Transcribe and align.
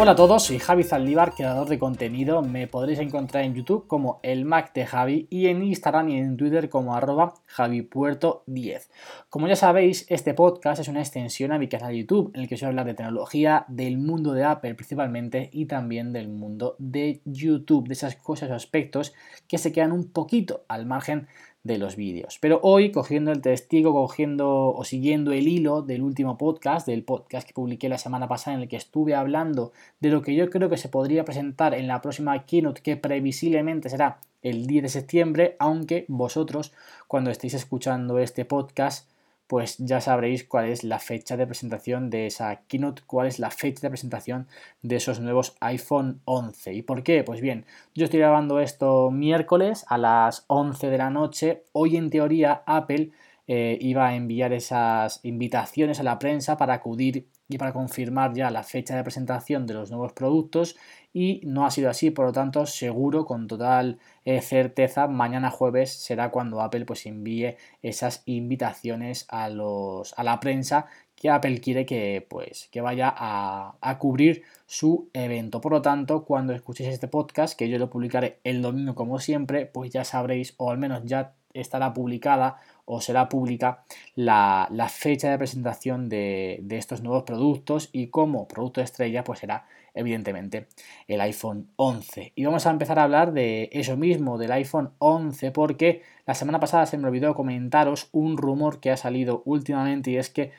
Hola 0.00 0.12
a 0.12 0.14
todos, 0.14 0.44
soy 0.44 0.60
Javi 0.60 0.84
Zaldívar, 0.84 1.34
creador 1.34 1.68
de 1.68 1.76
contenido. 1.76 2.40
Me 2.40 2.68
podréis 2.68 3.00
encontrar 3.00 3.42
en 3.42 3.56
YouTube 3.56 3.88
como 3.88 4.20
el 4.22 4.44
Mac 4.44 4.72
de 4.72 4.86
Javi 4.86 5.26
y 5.28 5.48
en 5.48 5.60
Instagram 5.60 6.08
y 6.10 6.18
en 6.18 6.36
Twitter 6.36 6.68
como 6.68 6.94
arroba 6.94 7.34
javipuerto10. 7.52 8.90
Como 9.28 9.48
ya 9.48 9.56
sabéis, 9.56 10.06
este 10.08 10.34
podcast 10.34 10.80
es 10.80 10.86
una 10.86 11.00
extensión 11.00 11.50
a 11.50 11.58
mi 11.58 11.66
canal 11.66 11.90
de 11.90 11.98
YouTube 11.98 12.30
en 12.32 12.42
el 12.42 12.48
que 12.48 12.64
a 12.64 12.68
hablar 12.68 12.86
de 12.86 12.94
tecnología, 12.94 13.64
del 13.66 13.98
mundo 13.98 14.34
de 14.34 14.44
Apple 14.44 14.76
principalmente 14.76 15.50
y 15.52 15.66
también 15.66 16.12
del 16.12 16.28
mundo 16.28 16.76
de 16.78 17.20
YouTube, 17.24 17.88
de 17.88 17.94
esas 17.94 18.14
cosas 18.14 18.50
o 18.50 18.54
aspectos 18.54 19.14
que 19.48 19.58
se 19.58 19.72
quedan 19.72 19.90
un 19.90 20.12
poquito 20.12 20.64
al 20.68 20.86
margen 20.86 21.26
de 21.68 21.78
los 21.78 21.94
vídeos. 21.94 22.38
Pero 22.40 22.58
hoy, 22.62 22.90
cogiendo 22.90 23.30
el 23.30 23.42
testigo, 23.42 23.92
cogiendo 23.92 24.74
o 24.74 24.84
siguiendo 24.84 25.32
el 25.32 25.46
hilo 25.46 25.82
del 25.82 26.02
último 26.02 26.36
podcast, 26.36 26.86
del 26.86 27.04
podcast 27.04 27.46
que 27.46 27.54
publiqué 27.54 27.88
la 27.88 27.98
semana 27.98 28.26
pasada 28.26 28.56
en 28.56 28.62
el 28.62 28.68
que 28.68 28.76
estuve 28.76 29.14
hablando 29.14 29.72
de 30.00 30.08
lo 30.08 30.22
que 30.22 30.34
yo 30.34 30.50
creo 30.50 30.68
que 30.68 30.78
se 30.78 30.88
podría 30.88 31.24
presentar 31.24 31.74
en 31.74 31.86
la 31.86 32.00
próxima 32.00 32.44
keynote 32.44 32.82
que 32.82 32.96
previsiblemente 32.96 33.90
será 33.90 34.18
el 34.42 34.66
10 34.66 34.84
de 34.84 34.88
septiembre, 34.88 35.56
aunque 35.58 36.06
vosotros 36.08 36.72
cuando 37.06 37.30
estéis 37.30 37.54
escuchando 37.54 38.18
este 38.18 38.44
podcast 38.44 39.08
pues 39.48 39.78
ya 39.78 40.00
sabréis 40.00 40.44
cuál 40.44 40.66
es 40.68 40.84
la 40.84 40.98
fecha 40.98 41.36
de 41.36 41.46
presentación 41.46 42.10
de 42.10 42.26
esa 42.26 42.60
keynote, 42.68 43.02
cuál 43.06 43.26
es 43.26 43.38
la 43.38 43.50
fecha 43.50 43.80
de 43.80 43.90
presentación 43.90 44.46
de 44.82 44.96
esos 44.96 45.20
nuevos 45.20 45.56
iPhone 45.60 46.20
11. 46.26 46.74
¿Y 46.74 46.82
por 46.82 47.02
qué? 47.02 47.24
Pues 47.24 47.40
bien, 47.40 47.64
yo 47.94 48.04
estoy 48.04 48.20
grabando 48.20 48.60
esto 48.60 49.10
miércoles 49.10 49.86
a 49.88 49.96
las 49.96 50.44
11 50.48 50.90
de 50.90 50.98
la 50.98 51.08
noche. 51.08 51.64
Hoy 51.72 51.96
en 51.96 52.10
teoría 52.10 52.62
Apple 52.66 53.10
eh, 53.46 53.78
iba 53.80 54.06
a 54.06 54.14
enviar 54.14 54.52
esas 54.52 55.20
invitaciones 55.24 55.98
a 55.98 56.02
la 56.02 56.18
prensa 56.18 56.58
para 56.58 56.74
acudir 56.74 57.26
y 57.48 57.56
para 57.56 57.72
confirmar 57.72 58.34
ya 58.34 58.50
la 58.50 58.62
fecha 58.62 58.94
de 58.94 59.02
presentación 59.02 59.66
de 59.66 59.72
los 59.72 59.90
nuevos 59.90 60.12
productos 60.12 60.76
y 61.12 61.40
no 61.44 61.66
ha 61.66 61.70
sido 61.70 61.90
así, 61.90 62.10
por 62.10 62.26
lo 62.26 62.32
tanto 62.32 62.66
seguro 62.66 63.24
con 63.24 63.46
total 63.46 63.98
eh, 64.24 64.40
certeza 64.40 65.08
mañana 65.08 65.50
jueves 65.50 65.92
será 65.92 66.30
cuando 66.30 66.60
Apple 66.60 66.84
pues 66.84 67.06
envíe 67.06 67.56
esas 67.82 68.22
invitaciones 68.26 69.26
a, 69.28 69.48
los, 69.48 70.14
a 70.16 70.24
la 70.24 70.38
prensa 70.40 70.86
que 71.16 71.30
Apple 71.30 71.60
quiere 71.60 71.84
que, 71.84 72.24
pues, 72.28 72.68
que 72.70 72.80
vaya 72.80 73.12
a, 73.16 73.74
a, 73.80 73.98
cubrir 73.98 74.44
su 74.66 75.10
evento. 75.12 75.60
Por 75.60 75.72
lo 75.72 75.82
tanto, 75.82 76.24
cuando 76.24 76.52
escuchéis 76.52 76.90
este 76.90 77.08
podcast, 77.08 77.58
que 77.58 77.68
yo 77.68 77.78
lo 77.78 77.90
publicaré 77.90 78.38
el 78.44 78.62
domingo 78.62 78.94
como 78.94 79.18
siempre, 79.18 79.66
pues 79.66 79.90
ya 79.90 80.04
sabréis, 80.04 80.54
o 80.58 80.70
al 80.70 80.78
menos 80.78 81.02
ya 81.04 81.34
estará 81.54 81.92
publicada 81.92 82.60
o 82.84 83.00
será 83.00 83.28
pública 83.28 83.84
la, 84.14 84.68
fecha 84.90 85.30
de 85.30 85.38
presentación 85.38 86.08
de, 86.08 86.64
estos 86.70 87.02
nuevos 87.02 87.24
productos 87.24 87.90
y 87.92 88.08
como 88.08 88.48
producto 88.48 88.80
estrella 88.80 89.24
pues 89.24 89.40
será 89.40 89.66
evidentemente 89.94 90.68
el 91.06 91.20
iPhone 91.20 91.70
11. 91.76 92.32
Y 92.34 92.44
vamos 92.44 92.66
a 92.66 92.70
empezar 92.70 92.98
a 92.98 93.04
hablar 93.04 93.32
de 93.32 93.68
eso 93.72 93.96
mismo, 93.96 94.38
del 94.38 94.52
iPhone 94.52 94.92
11, 94.98 95.50
porque 95.50 96.02
la 96.26 96.34
semana 96.34 96.60
pasada 96.60 96.86
se 96.86 96.98
me 96.98 97.08
olvidó 97.08 97.34
comentaros 97.34 98.08
un 98.12 98.36
rumor 98.36 98.80
que 98.80 98.90
ha 98.90 98.96
salido 98.96 99.42
últimamente 99.44 100.10
y 100.10 100.16
es 100.16 100.30
que 100.30 100.52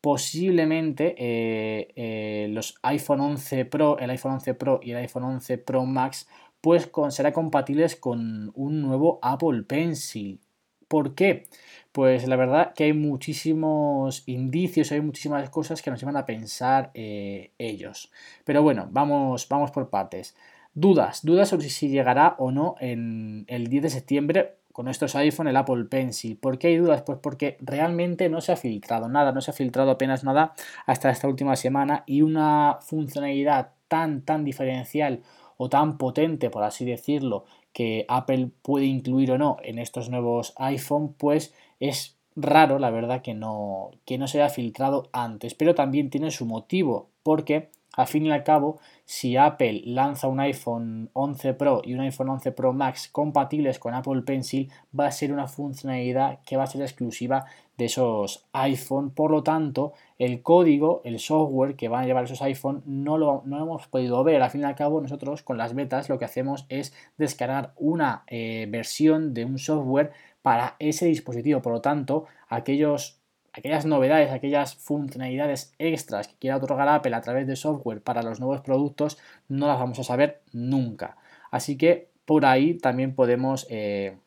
posiblemente 0.00 1.14
eh, 1.18 1.88
eh, 1.96 2.48
los 2.50 2.78
iPhone 2.82 3.20
11 3.20 3.64
Pro, 3.64 3.98
el 3.98 4.10
iPhone 4.10 4.34
11 4.34 4.54
Pro 4.54 4.80
y 4.82 4.92
el 4.92 4.98
iPhone 4.98 5.24
11 5.24 5.58
Pro 5.58 5.84
Max 5.84 6.28
pues 6.60 6.90
será 7.10 7.32
compatibles 7.32 7.96
con 7.96 8.50
un 8.54 8.82
nuevo 8.82 9.18
Apple 9.22 9.62
Pencil. 9.62 10.40
¿Por 10.88 11.14
qué? 11.14 11.46
Pues 11.92 12.28
la 12.28 12.36
verdad 12.36 12.74
que 12.74 12.84
hay 12.84 12.92
muchísimos 12.92 14.22
indicios, 14.26 14.92
hay 14.92 15.00
muchísimas 15.00 15.48
cosas 15.50 15.82
que 15.82 15.90
nos 15.90 15.98
llevan 16.00 16.16
a 16.16 16.26
pensar 16.26 16.90
eh, 16.94 17.52
ellos. 17.58 18.10
Pero 18.44 18.62
bueno, 18.62 18.88
vamos, 18.90 19.48
vamos 19.48 19.70
por 19.70 19.88
partes. 19.88 20.36
Dudas, 20.74 21.24
dudas 21.24 21.48
sobre 21.48 21.70
si 21.70 21.88
llegará 21.88 22.36
o 22.38 22.50
no 22.50 22.74
en 22.80 23.46
el 23.48 23.68
10 23.68 23.84
de 23.84 23.90
septiembre 23.90 24.56
con 24.76 24.88
estos 24.88 25.14
iPhone 25.16 25.48
el 25.48 25.56
Apple 25.56 25.86
Pencil. 25.86 26.36
¿Por 26.36 26.58
qué 26.58 26.66
hay 26.66 26.76
dudas? 26.76 27.00
Pues 27.00 27.18
porque 27.22 27.56
realmente 27.62 28.28
no 28.28 28.42
se 28.42 28.52
ha 28.52 28.56
filtrado 28.56 29.08
nada, 29.08 29.32
no 29.32 29.40
se 29.40 29.50
ha 29.50 29.54
filtrado 29.54 29.90
apenas 29.90 30.22
nada 30.22 30.52
hasta 30.84 31.08
esta 31.08 31.28
última 31.28 31.56
semana 31.56 32.04
y 32.04 32.20
una 32.20 32.76
funcionalidad 32.82 33.70
tan, 33.88 34.20
tan 34.20 34.44
diferencial 34.44 35.22
o 35.56 35.70
tan 35.70 35.96
potente, 35.96 36.50
por 36.50 36.62
así 36.62 36.84
decirlo, 36.84 37.46
que 37.76 38.06
Apple 38.08 38.48
puede 38.62 38.86
incluir 38.86 39.32
o 39.32 39.36
no 39.36 39.58
en 39.62 39.78
estos 39.78 40.08
nuevos 40.08 40.54
iPhone, 40.56 41.12
pues 41.12 41.52
es 41.78 42.16
raro, 42.34 42.78
la 42.78 42.88
verdad, 42.88 43.20
que 43.20 43.34
no, 43.34 43.90
que 44.06 44.16
no 44.16 44.28
se 44.28 44.40
haya 44.40 44.48
filtrado 44.48 45.10
antes, 45.12 45.52
pero 45.52 45.74
también 45.74 46.08
tiene 46.08 46.30
su 46.30 46.46
motivo, 46.46 47.10
porque 47.22 47.68
al 47.92 48.06
fin 48.06 48.24
y 48.24 48.30
al 48.30 48.44
cabo, 48.44 48.78
si 49.04 49.36
Apple 49.36 49.82
lanza 49.84 50.26
un 50.26 50.40
iPhone 50.40 51.10
11 51.12 51.52
Pro 51.52 51.82
y 51.84 51.92
un 51.92 52.00
iPhone 52.00 52.30
11 52.30 52.52
Pro 52.52 52.72
Max 52.72 53.10
compatibles 53.12 53.78
con 53.78 53.92
Apple 53.92 54.22
Pencil, 54.22 54.72
va 54.98 55.08
a 55.08 55.12
ser 55.12 55.30
una 55.30 55.46
funcionalidad 55.46 56.38
que 56.46 56.56
va 56.56 56.62
a 56.62 56.68
ser 56.68 56.80
exclusiva 56.80 57.44
de 57.76 57.86
esos 57.86 58.46
iPhone. 58.52 59.10
Por 59.10 59.30
lo 59.30 59.42
tanto, 59.42 59.92
el 60.18 60.42
código, 60.42 61.02
el 61.04 61.18
software 61.18 61.76
que 61.76 61.88
van 61.88 62.04
a 62.04 62.06
llevar 62.06 62.24
esos 62.24 62.42
iPhone 62.42 62.82
no 62.86 63.18
lo, 63.18 63.42
no 63.44 63.62
hemos 63.62 63.86
podido 63.88 64.22
ver. 64.24 64.42
Al 64.42 64.50
fin 64.50 64.62
y 64.62 64.64
al 64.64 64.74
cabo, 64.74 65.00
nosotros 65.00 65.42
con 65.42 65.58
las 65.58 65.74
betas 65.74 66.08
lo 66.08 66.18
que 66.18 66.24
hacemos 66.24 66.66
es 66.68 66.92
descargar 67.18 67.72
una 67.76 68.24
eh, 68.26 68.66
versión 68.70 69.34
de 69.34 69.44
un 69.44 69.58
software 69.58 70.12
para 70.42 70.76
ese 70.78 71.06
dispositivo. 71.06 71.62
Por 71.62 71.72
lo 71.72 71.80
tanto, 71.80 72.26
aquellos 72.48 73.20
aquellas 73.52 73.86
novedades, 73.86 74.30
aquellas 74.32 74.74
funcionalidades 74.76 75.72
extras 75.78 76.28
que 76.28 76.34
quiera 76.36 76.58
otorgar 76.58 76.88
Apple 76.88 77.14
a 77.16 77.22
través 77.22 77.46
de 77.46 77.56
software 77.56 78.02
para 78.02 78.22
los 78.22 78.38
nuevos 78.38 78.60
productos, 78.60 79.18
no 79.48 79.66
las 79.66 79.78
vamos 79.78 79.98
a 79.98 80.04
saber 80.04 80.42
nunca. 80.52 81.16
Así 81.50 81.78
que 81.78 82.10
por 82.26 82.44
ahí 82.44 82.74
también 82.74 83.14
podemos 83.14 83.66
eh, 83.70 84.18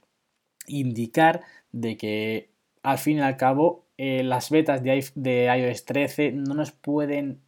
indicar 0.67 1.41
de 1.71 1.97
que 1.97 2.49
al 2.89 2.97
fin 2.97 3.17
y 3.17 3.21
al 3.21 3.37
cabo 3.37 3.85
eh, 3.97 4.23
las 4.23 4.49
betas 4.49 4.81
de, 4.83 5.45
iOS 5.57 5.85
13 5.85 6.31
no 6.31 6.53
nos 6.53 6.71
pueden 6.71 7.41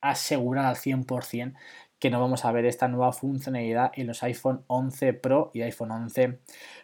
asegurar 0.00 0.66
al 0.66 0.76
100% 0.76 1.54
que 1.98 2.10
no 2.10 2.20
vamos 2.20 2.44
a 2.44 2.52
ver 2.52 2.66
esta 2.66 2.88
nueva 2.88 3.12
funcionalidad 3.12 3.90
en 3.94 4.06
los 4.06 4.22
iPhone 4.22 4.62
11 4.66 5.14
Pro 5.14 5.50
y 5.54 5.62
iPhone 5.62 5.90
11 5.90 6.38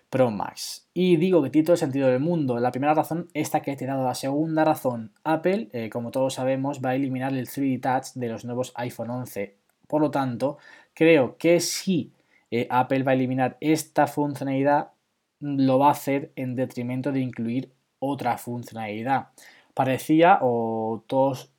Pro 0.08 0.30
Max. 0.30 0.88
Y 0.94 1.16
digo 1.16 1.42
que 1.42 1.50
tiene 1.50 1.66
todo 1.66 1.74
el 1.74 1.78
sentido 1.78 2.08
del 2.08 2.20
mundo. 2.20 2.58
La 2.58 2.70
primera 2.70 2.94
razón, 2.94 3.28
esta 3.34 3.60
que 3.60 3.72
he 3.72 3.76
tirado. 3.76 4.04
La 4.04 4.14
segunda 4.14 4.64
razón, 4.64 5.12
Apple, 5.22 5.68
eh, 5.72 5.90
como 5.90 6.10
todos 6.10 6.34
sabemos, 6.34 6.80
va 6.82 6.90
a 6.90 6.94
eliminar 6.94 7.34
el 7.34 7.46
3D 7.46 7.80
Touch 7.80 8.14
de 8.14 8.28
los 8.28 8.46
nuevos 8.46 8.72
iPhone 8.76 9.10
11. 9.10 9.56
Por 9.86 10.00
lo 10.00 10.10
tanto, 10.10 10.56
creo 10.94 11.36
que 11.36 11.60
si 11.60 12.12
eh, 12.50 12.66
Apple 12.70 13.02
va 13.02 13.12
a 13.12 13.14
eliminar 13.14 13.58
esta 13.60 14.06
funcionalidad, 14.06 14.92
lo 15.40 15.78
va 15.78 15.88
a 15.88 15.92
hacer 15.92 16.32
en 16.36 16.54
detrimento 16.54 17.12
de 17.12 17.20
incluir 17.20 17.72
otra 18.02 18.36
funcionalidad. 18.36 19.28
Parecía, 19.74 20.40
o 20.42 21.04
todos 21.06 21.52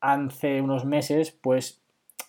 hace 0.00 0.60
unos 0.60 0.84
meses, 0.84 1.32
pues 1.32 1.80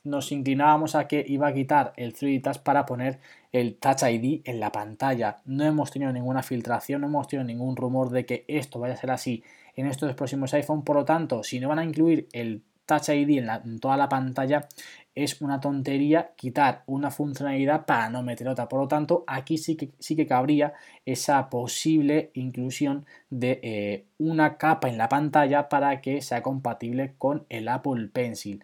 nos 0.03 0.31
inclinábamos 0.31 0.95
a 0.95 1.07
que 1.07 1.23
iba 1.28 1.47
a 1.47 1.53
quitar 1.53 1.94
el 1.97 2.13
3D 2.13 2.41
Touch 2.41 2.59
para 2.59 2.85
poner 2.85 3.19
el 3.51 3.75
Touch 3.75 4.03
ID 4.03 4.41
en 4.45 4.59
la 4.59 4.72
pantalla. 4.72 5.41
No 5.45 5.66
hemos 5.66 5.91
tenido 5.91 6.11
ninguna 6.11 6.44
filtración, 6.44 7.01
no 7.01 7.07
hemos 7.07 7.28
tenido 7.28 7.45
ningún 7.45 7.75
rumor 7.75 8.09
de 8.09 8.25
que 8.25 8.45
esto 8.47 8.79
vaya 8.79 8.94
a 8.94 8.97
ser 8.97 9.11
así 9.11 9.44
en 9.75 9.85
estos 9.85 10.13
próximos 10.16 10.53
iPhone. 10.53 10.84
Por 10.84 10.95
lo 10.95 11.06
tanto, 11.06 11.44
si 11.44 11.59
no 11.59 11.69
van 11.69 11.79
a 11.79 11.85
incluir 11.85 12.29
el 12.31 12.63
Touch 12.91 13.09
ID 13.09 13.38
en, 13.38 13.79
toda 13.79 13.96
la 13.96 14.09
pantalla, 14.09 14.68
es 15.16 15.41
una 15.41 15.62
tontería 15.62 16.31
quitar 16.35 16.84
una 16.88 17.09
funcionalidad 17.09 17.85
para 17.85 18.09
no 18.09 18.22
meter 18.22 18.50
otra. 18.50 18.68
Por 18.68 18.81
lo 18.81 18.88
tanto, 18.90 19.24
aquí 19.28 19.57
sí 19.57 19.78
que, 19.78 19.91
sí 20.00 20.18
que 20.18 20.28
cabría 20.28 20.74
esa 21.06 21.49
posible 21.49 22.32
inclusión 22.34 23.05
de 23.29 23.59
eh, 23.64 24.05
una 24.17 24.58
capa 24.58 24.90
en 24.90 24.97
la 24.97 25.08
pantalla 25.08 25.70
para 25.70 26.02
que 26.02 26.22
sea 26.22 26.41
compatible 26.41 27.14
con 27.17 27.46
el 27.47 27.70
Apple 27.70 28.09
Pencil. 28.11 28.61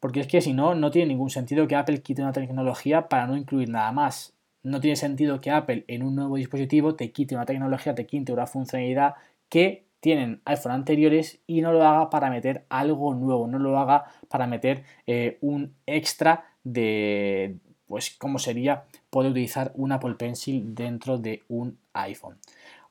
Porque 0.00 0.20
es 0.20 0.26
que 0.26 0.40
si 0.40 0.52
no, 0.52 0.74
no 0.74 0.90
tiene 0.90 1.08
ningún 1.08 1.30
sentido 1.30 1.68
que 1.68 1.76
Apple 1.76 2.02
quite 2.02 2.22
una 2.22 2.32
tecnología 2.32 3.08
para 3.08 3.28
no 3.28 3.36
incluir 3.36 3.68
nada 3.68 3.92
más. 3.92 4.34
No 4.64 4.80
tiene 4.80 4.96
sentido 4.96 5.40
que 5.40 5.52
Apple 5.52 5.84
en 5.86 6.02
un 6.02 6.16
nuevo 6.16 6.36
dispositivo 6.36 6.96
te 6.96 7.12
quite 7.12 7.36
una 7.36 7.46
tecnología, 7.46 7.94
te 7.94 8.06
quite 8.06 8.32
una 8.32 8.46
funcionalidad 8.46 9.14
que 9.48 9.84
tienen 10.04 10.42
iPhone 10.44 10.72
anteriores 10.72 11.40
y 11.46 11.62
no 11.62 11.72
lo 11.72 11.82
haga 11.82 12.10
para 12.10 12.28
meter 12.28 12.66
algo 12.68 13.14
nuevo, 13.14 13.46
no 13.46 13.58
lo 13.58 13.78
haga 13.78 14.04
para 14.28 14.46
meter 14.46 14.84
eh, 15.06 15.38
un 15.40 15.72
extra 15.86 16.44
de, 16.62 17.56
pues, 17.86 18.14
cómo 18.18 18.38
sería 18.38 18.84
poder 19.08 19.30
utilizar 19.30 19.72
un 19.76 19.92
Apple 19.92 20.16
Pencil 20.16 20.74
dentro 20.74 21.16
de 21.16 21.42
un 21.48 21.78
iPhone. 21.94 22.36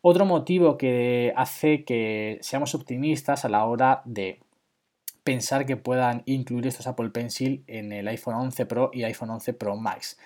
Otro 0.01 0.25
motivo 0.25 0.75
que 0.75 1.31
hace 1.35 1.83
que 1.83 2.39
seamos 2.41 2.73
optimistas 2.73 3.45
a 3.45 3.49
la 3.49 3.63
hora 3.65 4.01
de 4.05 4.39
pensar 5.23 5.67
que 5.67 5.77
puedan 5.77 6.23
incluir 6.25 6.65
estos 6.65 6.87
Apple 6.87 7.11
Pencil 7.11 7.63
en 7.67 7.91
el 7.91 8.07
iPhone 8.07 8.33
11 8.33 8.65
Pro 8.65 8.89
y 8.91 9.03
iPhone 9.03 9.29
11 9.29 9.53
Pro 9.53 9.75
Max. 9.75 10.17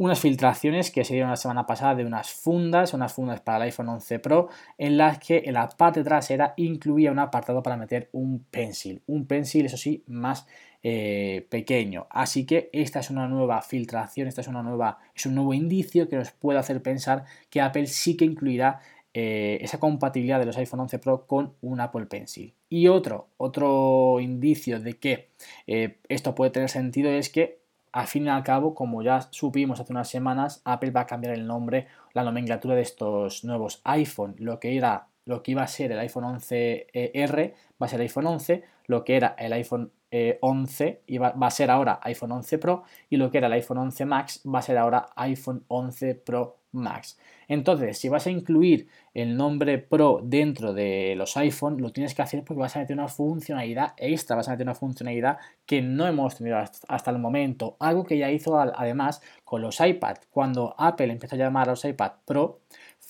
Unas 0.00 0.18
filtraciones 0.18 0.90
que 0.90 1.04
se 1.04 1.12
dieron 1.12 1.28
la 1.28 1.36
semana 1.36 1.66
pasada 1.66 1.94
de 1.94 2.06
unas 2.06 2.30
fundas, 2.30 2.94
unas 2.94 3.12
fundas 3.12 3.42
para 3.42 3.58
el 3.58 3.64
iPhone 3.64 3.90
11 3.90 4.18
Pro, 4.18 4.48
en 4.78 4.96
las 4.96 5.18
que 5.18 5.42
en 5.44 5.52
la 5.52 5.68
parte 5.68 6.02
trasera 6.02 6.54
incluía 6.56 7.12
un 7.12 7.18
apartado 7.18 7.62
para 7.62 7.76
meter 7.76 8.08
un 8.12 8.42
pencil. 8.50 9.02
Un 9.06 9.26
pencil, 9.26 9.66
eso 9.66 9.76
sí, 9.76 10.02
más 10.06 10.46
eh, 10.82 11.46
pequeño. 11.50 12.06
Así 12.08 12.46
que 12.46 12.70
esta 12.72 13.00
es 13.00 13.10
una 13.10 13.28
nueva 13.28 13.60
filtración, 13.60 14.26
esta 14.26 14.40
es, 14.40 14.48
una 14.48 14.62
nueva, 14.62 15.00
es 15.14 15.26
un 15.26 15.34
nuevo 15.34 15.52
indicio 15.52 16.08
que 16.08 16.16
nos 16.16 16.30
puede 16.30 16.58
hacer 16.58 16.80
pensar 16.80 17.26
que 17.50 17.60
Apple 17.60 17.86
sí 17.86 18.16
que 18.16 18.24
incluirá 18.24 18.80
eh, 19.12 19.58
esa 19.60 19.78
compatibilidad 19.78 20.38
de 20.38 20.46
los 20.46 20.56
iPhone 20.56 20.80
11 20.80 20.98
Pro 20.98 21.26
con 21.26 21.52
un 21.60 21.78
Apple 21.78 22.06
Pencil. 22.06 22.54
Y 22.70 22.88
otro, 22.88 23.28
otro 23.36 24.18
indicio 24.18 24.80
de 24.80 24.96
que 24.98 25.28
eh, 25.66 25.98
esto 26.08 26.34
puede 26.34 26.52
tener 26.52 26.70
sentido 26.70 27.10
es 27.10 27.28
que 27.28 27.59
al 27.92 28.06
fin 28.06 28.26
y 28.26 28.28
al 28.28 28.42
cabo, 28.42 28.74
como 28.74 29.02
ya 29.02 29.22
supimos 29.30 29.80
hace 29.80 29.92
unas 29.92 30.08
semanas, 30.08 30.62
Apple 30.64 30.90
va 30.90 31.02
a 31.02 31.06
cambiar 31.06 31.34
el 31.34 31.46
nombre, 31.46 31.86
la 32.12 32.22
nomenclatura 32.22 32.74
de 32.74 32.82
estos 32.82 33.44
nuevos 33.44 33.80
iPhone. 33.84 34.36
Lo 34.38 34.60
que 34.60 34.76
era, 34.76 35.08
lo 35.24 35.42
que 35.42 35.52
iba 35.52 35.62
a 35.62 35.66
ser 35.66 35.92
el 35.92 35.98
iPhone 35.98 36.24
11R 36.24 37.54
va 37.80 37.86
a 37.86 37.88
ser 37.88 38.00
iPhone 38.00 38.26
11, 38.26 38.62
lo 38.86 39.04
que 39.04 39.16
era 39.16 39.34
el 39.38 39.52
iPhone 39.52 39.92
11 40.40 41.02
eh, 41.06 41.18
va 41.18 41.46
a 41.46 41.50
ser 41.50 41.70
ahora 41.70 42.00
iPhone 42.02 42.32
11 42.32 42.58
Pro. 42.58 42.84
Y 43.08 43.16
lo 43.16 43.30
que 43.30 43.38
era 43.38 43.46
el 43.46 43.54
iPhone 43.54 43.78
11 43.78 44.04
Max 44.06 44.42
va 44.46 44.60
a 44.60 44.62
ser 44.62 44.78
ahora 44.78 45.08
iPhone 45.16 45.64
11 45.68 46.14
Pro 46.16 46.59
Max. 46.72 47.18
Entonces, 47.48 47.98
si 47.98 48.08
vas 48.08 48.26
a 48.26 48.30
incluir 48.30 48.88
el 49.12 49.36
nombre 49.36 49.78
Pro 49.78 50.20
dentro 50.22 50.72
de 50.72 51.14
los 51.16 51.36
iPhone, 51.36 51.80
lo 51.80 51.90
tienes 51.92 52.14
que 52.14 52.22
hacer 52.22 52.44
porque 52.44 52.60
vas 52.60 52.76
a 52.76 52.80
meter 52.80 52.96
una 52.96 53.08
funcionalidad 53.08 53.94
extra, 53.96 54.36
vas 54.36 54.48
a 54.48 54.52
meter 54.52 54.66
una 54.66 54.74
funcionalidad 54.74 55.38
que 55.66 55.82
no 55.82 56.06
hemos 56.06 56.36
tenido 56.36 56.58
hasta 56.58 57.10
el 57.10 57.18
momento. 57.18 57.76
Algo 57.80 58.04
que 58.04 58.18
ya 58.18 58.30
hizo 58.30 58.58
además 58.58 59.20
con 59.44 59.62
los 59.62 59.80
iPad. 59.80 60.18
Cuando 60.30 60.74
Apple 60.78 61.10
empezó 61.12 61.34
a 61.34 61.38
llamar 61.38 61.68
a 61.68 61.72
los 61.72 61.84
iPad 61.84 62.12
Pro, 62.24 62.60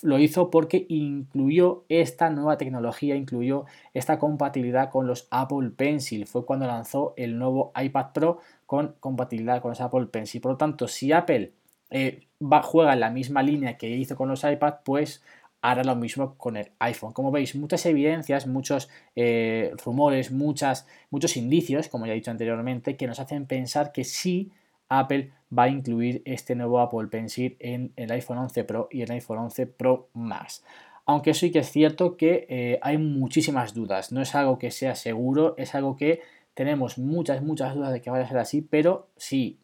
lo 0.02 0.18
hizo 0.18 0.50
porque 0.50 0.86
incluyó 0.88 1.84
esta 1.88 2.30
nueva 2.30 2.56
tecnología, 2.56 3.16
incluyó 3.16 3.66
esta 3.92 4.18
compatibilidad 4.18 4.90
con 4.90 5.06
los 5.06 5.28
Apple 5.30 5.70
Pencil. 5.76 6.26
Fue 6.26 6.46
cuando 6.46 6.66
lanzó 6.66 7.12
el 7.16 7.38
nuevo 7.38 7.72
iPad 7.78 8.12
Pro 8.14 8.38
con 8.64 8.94
compatibilidad 9.00 9.60
con 9.60 9.72
los 9.72 9.80
Apple 9.80 10.06
Pencil. 10.06 10.40
Por 10.40 10.52
lo 10.52 10.56
tanto, 10.56 10.88
si 10.88 11.12
Apple 11.12 11.52
eh, 11.90 12.26
va, 12.40 12.62
juega 12.62 12.92
en 12.92 13.00
la 13.00 13.10
misma 13.10 13.42
línea 13.42 13.76
que 13.76 13.88
hizo 13.88 14.16
con 14.16 14.28
los 14.28 14.44
iPad, 14.44 14.76
pues 14.84 15.22
hará 15.62 15.84
lo 15.84 15.96
mismo 15.96 16.36
con 16.36 16.56
el 16.56 16.70
iPhone. 16.78 17.12
Como 17.12 17.30
veis, 17.30 17.54
muchas 17.54 17.84
evidencias, 17.86 18.46
muchos 18.46 18.88
eh, 19.14 19.72
rumores, 19.84 20.30
muchas, 20.30 20.86
muchos 21.10 21.36
indicios, 21.36 21.88
como 21.88 22.06
ya 22.06 22.12
he 22.12 22.16
dicho 22.16 22.30
anteriormente, 22.30 22.96
que 22.96 23.06
nos 23.06 23.20
hacen 23.20 23.46
pensar 23.46 23.92
que 23.92 24.04
sí 24.04 24.50
Apple 24.88 25.32
va 25.56 25.64
a 25.64 25.68
incluir 25.68 26.22
este 26.24 26.54
nuevo 26.54 26.80
Apple 26.80 27.08
Pencil 27.08 27.56
en 27.60 27.92
el 27.96 28.10
iPhone 28.12 28.38
11 28.38 28.64
Pro 28.64 28.88
y 28.90 29.02
el 29.02 29.10
iPhone 29.10 29.38
11 29.38 29.66
Pro 29.66 30.08
Max. 30.14 30.64
Aunque 31.06 31.34
sí 31.34 31.50
que 31.50 31.60
es 31.60 31.70
cierto 31.70 32.16
que 32.16 32.46
eh, 32.48 32.78
hay 32.82 32.98
muchísimas 32.98 33.74
dudas, 33.74 34.12
no 34.12 34.22
es 34.22 34.34
algo 34.34 34.58
que 34.58 34.70
sea 34.70 34.94
seguro, 34.94 35.54
es 35.56 35.74
algo 35.74 35.96
que 35.96 36.20
tenemos 36.54 36.98
muchas, 36.98 37.42
muchas 37.42 37.74
dudas 37.74 37.92
de 37.92 38.00
que 38.00 38.10
vaya 38.10 38.24
a 38.24 38.28
ser 38.28 38.38
así, 38.38 38.62
pero 38.62 39.08
si 39.16 39.59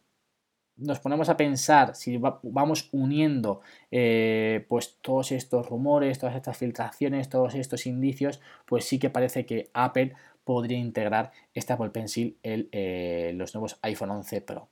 nos 0.77 0.99
ponemos 0.99 1.29
a 1.29 1.37
pensar, 1.37 1.95
si 1.95 2.17
vamos 2.17 2.89
uniendo 2.91 3.61
eh, 3.91 4.65
pues 4.69 4.97
todos 5.01 5.31
estos 5.31 5.67
rumores, 5.69 6.19
todas 6.19 6.35
estas 6.35 6.57
filtraciones, 6.57 7.29
todos 7.29 7.55
estos 7.55 7.87
indicios, 7.87 8.39
pues 8.65 8.85
sí 8.85 8.99
que 8.99 9.09
parece 9.09 9.45
que 9.45 9.69
Apple 9.73 10.13
podría 10.43 10.77
integrar 10.77 11.31
este 11.53 11.73
Apple 11.73 11.89
Pencil 11.89 12.37
en 12.43 12.69
eh, 12.71 13.33
los 13.35 13.53
nuevos 13.53 13.77
iPhone 13.81 14.11
11 14.11 14.41
Pro. 14.41 14.69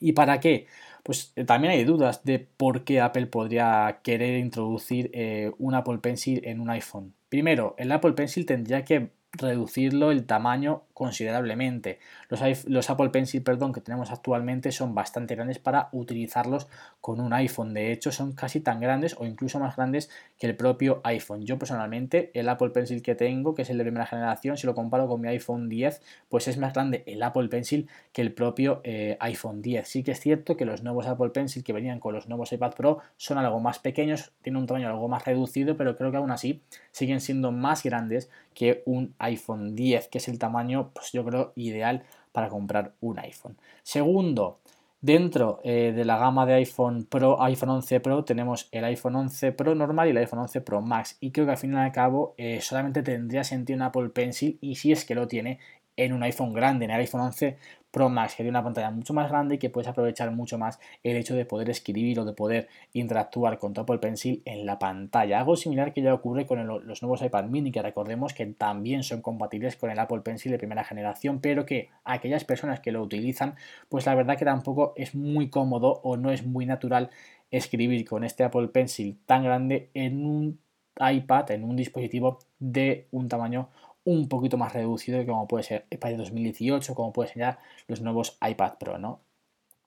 ¿Y 0.00 0.12
para 0.12 0.40
qué? 0.40 0.66
Pues 1.04 1.32
eh, 1.36 1.44
también 1.44 1.72
hay 1.72 1.84
dudas 1.84 2.24
de 2.24 2.40
por 2.40 2.84
qué 2.84 3.00
Apple 3.00 3.26
podría 3.26 4.00
querer 4.02 4.38
introducir 4.38 5.12
un 5.58 5.74
Apple 5.74 5.98
Pencil 5.98 6.42
en 6.44 6.60
un 6.60 6.70
iPhone. 6.70 7.14
Primero, 7.28 7.74
el 7.78 7.92
Apple 7.92 8.12
Pencil 8.12 8.44
tendría 8.44 8.84
que 8.84 9.10
reducirlo 9.32 10.10
el 10.10 10.26
tamaño 10.26 10.82
considerablemente. 10.94 11.98
Los, 12.28 12.90
Apple 12.90 13.10
Pencil 13.10 13.42
perdón, 13.42 13.72
que 13.72 13.80
tenemos 13.80 14.10
actualmente 14.10 14.72
son 14.72 14.94
bastante 14.94 15.34
grandes 15.34 15.58
para 15.58 15.88
utilizarlos 15.92 16.68
con 17.00 17.20
un 17.20 17.32
iPhone. 17.32 17.74
De 17.74 17.92
hecho, 17.92 18.12
son 18.12 18.32
casi 18.32 18.60
tan 18.60 18.80
grandes 18.80 19.16
o 19.18 19.26
incluso 19.26 19.58
más 19.58 19.76
grandes 19.76 20.10
que 20.38 20.46
el 20.46 20.56
propio 20.56 21.00
iPhone. 21.04 21.44
Yo 21.44 21.58
personalmente, 21.58 22.30
el 22.34 22.48
Apple 22.48 22.70
Pencil 22.70 23.02
que 23.02 23.14
tengo, 23.14 23.54
que 23.54 23.62
es 23.62 23.70
el 23.70 23.78
de 23.78 23.84
primera 23.84 24.06
generación, 24.06 24.56
si 24.56 24.66
lo 24.66 24.74
comparo 24.74 25.08
con 25.08 25.20
mi 25.20 25.28
iPhone 25.28 25.68
10, 25.68 26.00
pues 26.28 26.48
es 26.48 26.58
más 26.58 26.74
grande 26.74 27.04
el 27.06 27.22
Apple 27.22 27.48
Pencil 27.48 27.88
que 28.12 28.22
el 28.22 28.32
propio 28.32 28.80
eh, 28.84 29.16
iPhone 29.20 29.62
10. 29.62 29.88
Sí 29.88 30.02
que 30.02 30.12
es 30.12 30.20
cierto 30.20 30.56
que 30.56 30.64
los 30.64 30.82
nuevos 30.82 31.06
Apple 31.06 31.30
Pencil 31.30 31.64
que 31.64 31.72
venían 31.72 32.00
con 32.00 32.14
los 32.14 32.28
nuevos 32.28 32.52
iPad 32.52 32.74
Pro 32.74 32.98
son 33.16 33.38
algo 33.38 33.60
más 33.60 33.78
pequeños, 33.78 34.32
tienen 34.42 34.60
un 34.60 34.66
tamaño 34.66 34.88
algo 34.88 35.08
más 35.08 35.24
reducido, 35.24 35.76
pero 35.76 35.96
creo 35.96 36.10
que 36.10 36.16
aún 36.16 36.30
así 36.30 36.62
siguen 36.90 37.20
siendo 37.20 37.52
más 37.52 37.82
grandes 37.82 38.30
que 38.54 38.82
un 38.84 39.14
iPhone 39.18 39.74
10, 39.74 40.08
que 40.08 40.18
es 40.18 40.28
el 40.28 40.38
tamaño, 40.38 40.81
pues 40.90 41.12
yo 41.12 41.24
creo, 41.24 41.52
ideal 41.56 42.02
para 42.32 42.48
comprar 42.48 42.94
un 43.00 43.18
iPhone. 43.18 43.56
Segundo, 43.82 44.60
dentro 45.00 45.60
eh, 45.64 45.92
de 45.94 46.04
la 46.04 46.16
gama 46.16 46.46
de 46.46 46.54
iPhone 46.54 47.04
Pro, 47.04 47.42
iPhone 47.42 47.70
11 47.70 48.00
Pro, 48.00 48.24
tenemos 48.24 48.68
el 48.72 48.84
iPhone 48.84 49.16
11 49.16 49.52
Pro 49.52 49.74
normal 49.74 50.08
y 50.08 50.10
el 50.12 50.16
iPhone 50.18 50.40
11 50.40 50.60
Pro 50.62 50.80
Max. 50.80 51.18
Y 51.20 51.32
creo 51.32 51.44
que 51.44 51.52
al 51.52 51.58
fin 51.58 51.74
y 51.74 51.76
al 51.76 51.92
cabo 51.92 52.34
eh, 52.38 52.60
solamente 52.60 53.02
tendría 53.02 53.44
sentido 53.44 53.76
un 53.76 53.82
Apple 53.82 54.08
Pencil 54.10 54.58
y 54.60 54.76
si 54.76 54.92
es 54.92 55.04
que 55.04 55.14
lo 55.14 55.28
tiene 55.28 55.58
en 55.96 56.12
un 56.12 56.22
iPhone 56.22 56.52
grande, 56.52 56.84
en 56.84 56.90
el 56.90 57.00
iPhone 57.00 57.20
11 57.22 57.56
Pro 57.92 58.08
Max, 58.08 58.32
que 58.32 58.42
tiene 58.42 58.50
una 58.50 58.64
pantalla 58.64 58.90
mucho 58.90 59.12
más 59.12 59.28
grande 59.28 59.56
y 59.56 59.58
que 59.58 59.68
puedes 59.68 59.86
aprovechar 59.86 60.30
mucho 60.30 60.56
más 60.56 60.80
el 61.02 61.16
hecho 61.16 61.34
de 61.34 61.44
poder 61.44 61.68
escribir 61.68 62.18
o 62.20 62.24
de 62.24 62.32
poder 62.32 62.68
interactuar 62.94 63.58
con 63.58 63.74
tu 63.74 63.82
Apple 63.82 63.98
Pencil 63.98 64.40
en 64.46 64.64
la 64.64 64.78
pantalla. 64.78 65.38
Algo 65.38 65.56
similar 65.56 65.92
que 65.92 66.00
ya 66.00 66.14
ocurre 66.14 66.46
con 66.46 66.66
los 66.66 67.02
nuevos 67.02 67.20
iPad 67.20 67.44
mini, 67.44 67.70
que 67.70 67.82
recordemos 67.82 68.32
que 68.32 68.46
también 68.46 69.02
son 69.02 69.20
compatibles 69.20 69.76
con 69.76 69.90
el 69.90 69.98
Apple 69.98 70.22
Pencil 70.22 70.50
de 70.52 70.58
primera 70.58 70.84
generación, 70.84 71.40
pero 71.40 71.66
que 71.66 71.90
aquellas 72.04 72.44
personas 72.44 72.80
que 72.80 72.92
lo 72.92 73.02
utilizan, 73.02 73.56
pues 73.90 74.06
la 74.06 74.14
verdad 74.14 74.38
que 74.38 74.46
tampoco 74.46 74.94
es 74.96 75.14
muy 75.14 75.50
cómodo 75.50 76.00
o 76.02 76.16
no 76.16 76.30
es 76.30 76.46
muy 76.46 76.64
natural 76.64 77.10
escribir 77.50 78.08
con 78.08 78.24
este 78.24 78.42
Apple 78.42 78.68
Pencil 78.68 79.18
tan 79.26 79.44
grande 79.44 79.90
en 79.92 80.24
un 80.24 80.58
iPad, 80.98 81.50
en 81.50 81.64
un 81.64 81.76
dispositivo 81.76 82.38
de 82.58 83.06
un 83.10 83.28
tamaño 83.28 83.68
un 84.04 84.28
poquito 84.28 84.56
más 84.56 84.72
reducido 84.72 85.24
como 85.26 85.46
puede 85.48 85.64
ser 85.64 85.86
iPad 85.90 86.10
de 86.10 86.16
2018, 86.18 86.94
como 86.94 87.12
puede 87.12 87.28
ser 87.28 87.38
ya 87.38 87.58
los 87.86 88.00
nuevos 88.00 88.38
iPad 88.46 88.74
Pro, 88.78 88.98
¿no? 88.98 89.20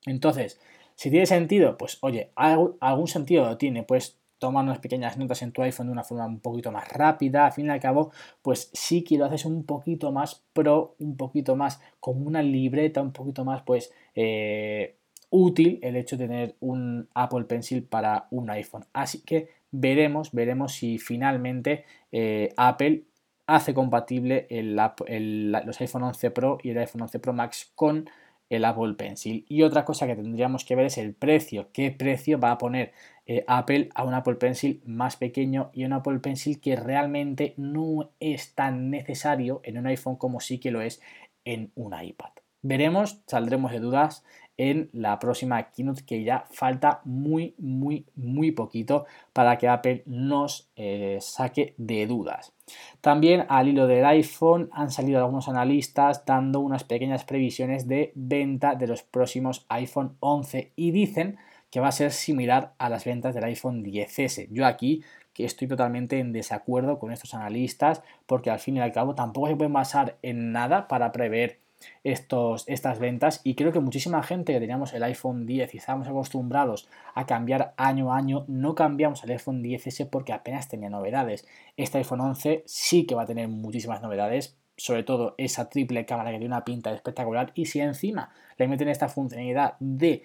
Entonces, 0.05 0.59
si 0.95 1.09
tiene 1.09 1.25
sentido, 1.25 1.77
pues 1.77 1.97
oye, 2.01 2.31
algún 2.35 3.07
sentido 3.07 3.45
lo 3.45 3.57
tiene, 3.57 3.83
pues 3.83 4.17
tomar 4.39 4.63
unas 4.63 4.79
pequeñas 4.79 5.17
notas 5.17 5.41
en 5.41 5.51
tu 5.51 5.61
iPhone 5.61 5.87
de 5.87 5.93
una 5.93 6.03
forma 6.03 6.25
un 6.25 6.39
poquito 6.39 6.71
más 6.71 6.87
rápida, 6.91 7.45
al 7.45 7.51
fin 7.51 7.67
y 7.67 7.69
al 7.69 7.79
cabo, 7.79 8.11
pues 8.41 8.69
sí 8.73 9.03
que 9.03 9.17
lo 9.17 9.25
haces 9.25 9.45
un 9.45 9.65
poquito 9.65 10.11
más 10.11 10.43
pro, 10.53 10.95
un 10.99 11.17
poquito 11.17 11.55
más 11.55 11.81
como 11.99 12.25
una 12.25 12.41
libreta, 12.41 13.01
un 13.01 13.11
poquito 13.11 13.43
más 13.45 13.63
pues 13.63 13.91
eh, 14.13 14.97
útil 15.29 15.79
el 15.81 15.95
hecho 15.95 16.17
de 16.17 16.27
tener 16.27 16.55
un 16.59 17.09
Apple 17.13 17.45
Pencil 17.45 17.83
para 17.83 18.27
un 18.31 18.49
iPhone. 18.49 18.85
Así 18.93 19.21
que 19.21 19.49
veremos, 19.71 20.31
veremos 20.31 20.73
si 20.73 20.97
finalmente 20.97 21.85
eh, 22.11 22.53
Apple 22.57 23.03
hace 23.47 23.73
compatible 23.73 24.47
los 24.49 25.81
iPhone 25.81 26.03
11 26.03 26.31
Pro 26.31 26.57
y 26.63 26.71
el 26.71 26.77
iPhone 26.77 27.03
11 27.03 27.19
Pro 27.19 27.33
Max 27.33 27.71
con 27.75 28.09
el 28.49 28.65
Apple 28.65 28.93
Pencil. 28.93 29.45
Y 29.47 29.63
otra 29.63 29.85
cosa 29.85 30.07
que 30.07 30.15
tendríamos 30.15 30.65
que 30.65 30.75
ver 30.75 30.85
es 30.85 30.97
el 30.97 31.13
precio. 31.13 31.69
¿Qué 31.73 31.91
precio 31.91 32.39
va 32.39 32.51
a 32.51 32.57
poner 32.57 32.93
eh, 33.25 33.43
Apple 33.47 33.89
a 33.95 34.03
un 34.03 34.13
Apple 34.13 34.35
Pencil 34.35 34.81
más 34.85 35.17
pequeño 35.17 35.71
y 35.73 35.85
un 35.85 35.93
Apple 35.93 36.19
Pencil 36.19 36.59
que 36.59 36.75
realmente 36.75 37.53
no 37.57 38.11
es 38.19 38.53
tan 38.53 38.89
necesario 38.89 39.61
en 39.63 39.77
un 39.77 39.87
iPhone 39.87 40.15
como 40.15 40.39
sí 40.39 40.59
que 40.59 40.71
lo 40.71 40.81
es 40.81 41.01
en 41.43 41.71
un 41.75 41.93
iPad? 41.99 42.31
Veremos, 42.61 43.21
saldremos 43.27 43.71
de 43.71 43.79
dudas 43.79 44.23
en 44.57 44.89
la 44.93 45.19
próxima 45.19 45.71
keynote 45.71 46.05
que 46.05 46.23
ya 46.23 46.45
falta 46.49 47.01
muy 47.03 47.53
muy 47.57 48.05
muy 48.15 48.51
poquito 48.51 49.05
para 49.33 49.57
que 49.57 49.67
Apple 49.67 50.03
nos 50.05 50.71
eh, 50.75 51.17
saque 51.21 51.75
de 51.77 52.07
dudas. 52.07 52.54
También 53.01 53.45
al 53.49 53.67
hilo 53.67 53.87
del 53.87 54.05
iPhone 54.05 54.69
han 54.71 54.89
salido 54.89 55.19
algunos 55.19 55.47
analistas 55.47 56.25
dando 56.25 56.59
unas 56.59 56.83
pequeñas 56.83 57.23
previsiones 57.23 57.87
de 57.87 58.11
venta 58.15 58.75
de 58.75 58.87
los 58.87 59.03
próximos 59.03 59.65
iPhone 59.69 60.17
11 60.19 60.71
y 60.75 60.91
dicen 60.91 61.37
que 61.69 61.79
va 61.79 61.89
a 61.89 61.91
ser 61.91 62.11
similar 62.11 62.73
a 62.77 62.89
las 62.89 63.05
ventas 63.05 63.35
del 63.35 63.43
iPhone 63.43 63.83
10S. 63.83 64.47
Yo 64.51 64.65
aquí 64.65 65.03
que 65.33 65.45
estoy 65.45 65.67
totalmente 65.67 66.19
en 66.19 66.31
desacuerdo 66.31 66.97
con 66.97 67.11
estos 67.11 67.33
analistas 67.33 68.01
porque 68.25 68.49
al 68.49 68.59
fin 68.59 68.77
y 68.77 68.79
al 68.79 68.93
cabo 68.93 69.13
tampoco 69.13 69.47
se 69.47 69.55
pueden 69.55 69.73
basar 69.73 70.17
en 70.21 70.51
nada 70.51 70.87
para 70.87 71.11
prever 71.11 71.59
estos, 72.03 72.63
estas 72.67 72.99
ventas 72.99 73.41
y 73.43 73.55
creo 73.55 73.71
que 73.71 73.79
muchísima 73.79 74.23
gente 74.23 74.53
que 74.53 74.59
teníamos 74.59 74.93
el 74.93 75.03
iPhone 75.03 75.45
10 75.45 75.73
y 75.73 75.77
estábamos 75.77 76.07
acostumbrados 76.07 76.87
a 77.13 77.25
cambiar 77.25 77.73
año 77.77 78.13
a 78.13 78.17
año, 78.17 78.45
no 78.47 78.75
cambiamos 78.75 79.23
al 79.23 79.31
iPhone 79.31 79.63
10S 79.63 80.09
porque 80.09 80.33
apenas 80.33 80.67
tenía 80.67 80.89
novedades. 80.89 81.47
Este 81.77 81.97
iPhone 81.97 82.21
11 82.21 82.63
sí 82.65 83.05
que 83.05 83.15
va 83.15 83.23
a 83.23 83.27
tener 83.27 83.47
muchísimas 83.47 84.01
novedades, 84.01 84.57
sobre 84.77 85.03
todo 85.03 85.35
esa 85.37 85.69
triple 85.69 86.05
cámara 86.05 86.31
que 86.31 86.37
tiene 86.37 86.53
una 86.53 86.65
pinta 86.65 86.93
espectacular 86.93 87.51
y 87.55 87.65
si 87.65 87.79
encima 87.79 88.31
le 88.57 88.67
meten 88.67 88.89
esta 88.89 89.09
funcionalidad 89.09 89.75
de 89.79 90.23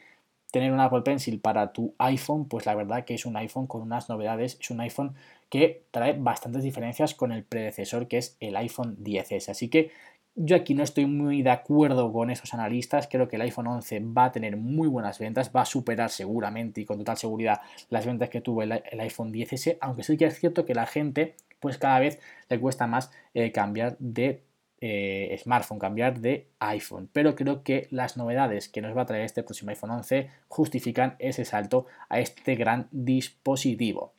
tener 0.50 0.72
un 0.72 0.80
Apple 0.80 1.02
Pencil 1.02 1.40
para 1.40 1.72
tu 1.72 1.94
iPhone, 1.98 2.46
pues 2.46 2.66
la 2.66 2.74
verdad 2.74 3.04
que 3.04 3.14
es 3.14 3.24
un 3.24 3.36
iPhone 3.36 3.66
con 3.66 3.82
unas 3.82 4.08
novedades, 4.08 4.58
es 4.60 4.70
un 4.70 4.80
iPhone 4.80 5.14
que 5.48 5.84
trae 5.90 6.14
bastantes 6.14 6.62
diferencias 6.62 7.14
con 7.14 7.32
el 7.32 7.44
predecesor 7.44 8.08
que 8.08 8.18
es 8.18 8.36
el 8.40 8.56
iPhone 8.56 8.96
10S. 9.02 9.50
Así 9.50 9.68
que 9.68 9.90
Yo 10.36 10.56
aquí 10.56 10.74
no 10.74 10.84
estoy 10.84 11.06
muy 11.06 11.42
de 11.42 11.50
acuerdo 11.50 12.12
con 12.12 12.30
esos 12.30 12.54
analistas, 12.54 13.08
creo 13.10 13.28
que 13.28 13.36
el 13.36 13.42
iPhone 13.42 13.66
11 13.66 14.00
va 14.16 14.26
a 14.26 14.32
tener 14.32 14.56
muy 14.56 14.86
buenas 14.86 15.18
ventas, 15.18 15.50
va 15.54 15.62
a 15.62 15.66
superar 15.66 16.08
seguramente 16.10 16.80
y 16.80 16.84
con 16.84 16.98
total 16.98 17.16
seguridad 17.16 17.60
las 17.88 18.06
ventas 18.06 18.30
que 18.30 18.40
tuvo 18.40 18.62
el, 18.62 18.72
iPhone 18.72 19.32
10S, 19.32 19.78
aunque 19.80 20.04
sí 20.04 20.16
que 20.16 20.26
es 20.26 20.38
cierto 20.38 20.64
que 20.64 20.74
la 20.74 20.86
gente 20.86 21.34
pues 21.58 21.78
cada 21.78 21.98
vez 21.98 22.20
le 22.48 22.60
cuesta 22.60 22.86
más 22.86 23.10
eh, 23.34 23.50
cambiar 23.52 23.96
de 23.98 24.42
eh, 24.80 25.36
smartphone, 25.42 25.78
cambiar 25.78 26.20
de 26.20 26.46
iPhone. 26.60 27.10
Pero 27.12 27.34
creo 27.34 27.62
que 27.62 27.88
las 27.90 28.16
novedades 28.16 28.68
que 28.68 28.80
nos 28.80 28.96
va 28.96 29.02
a 29.02 29.06
traer 29.06 29.24
este 29.24 29.42
próximo 29.42 29.70
iPhone 29.70 29.90
11 29.90 30.30
justifican 30.48 31.16
ese 31.18 31.44
salto 31.44 31.86
a 32.08 32.20
este 32.20 32.54
gran 32.54 32.88
dispositivo. 32.92 34.14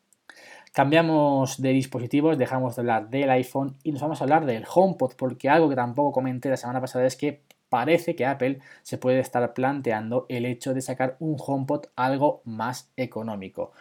Cambiamos 0.71 1.61
de 1.61 1.69
dispositivos, 1.71 2.37
dejamos 2.37 2.77
de 2.77 2.81
hablar 2.81 3.09
del 3.09 3.29
iPhone 3.29 3.75
y 3.83 3.91
nos 3.91 4.01
vamos 4.01 4.21
a 4.21 4.23
hablar 4.23 4.45
del 4.45 4.63
HomePod, 4.73 5.15
porque 5.17 5.49
algo 5.49 5.67
que 5.67 5.75
tampoco 5.75 6.13
comenté 6.13 6.49
la 6.49 6.55
semana 6.55 6.79
pasada 6.79 7.05
es 7.05 7.17
que 7.17 7.41
parece 7.67 8.15
que 8.15 8.25
Apple 8.25 8.59
se 8.81 8.97
puede 8.97 9.19
estar 9.19 9.53
planteando 9.53 10.25
el 10.29 10.45
hecho 10.45 10.73
de 10.73 10.81
sacar 10.81 11.17
un 11.19 11.35
HomePod 11.37 11.87
algo 11.97 12.41
más 12.45 12.89
económico. 12.95 13.73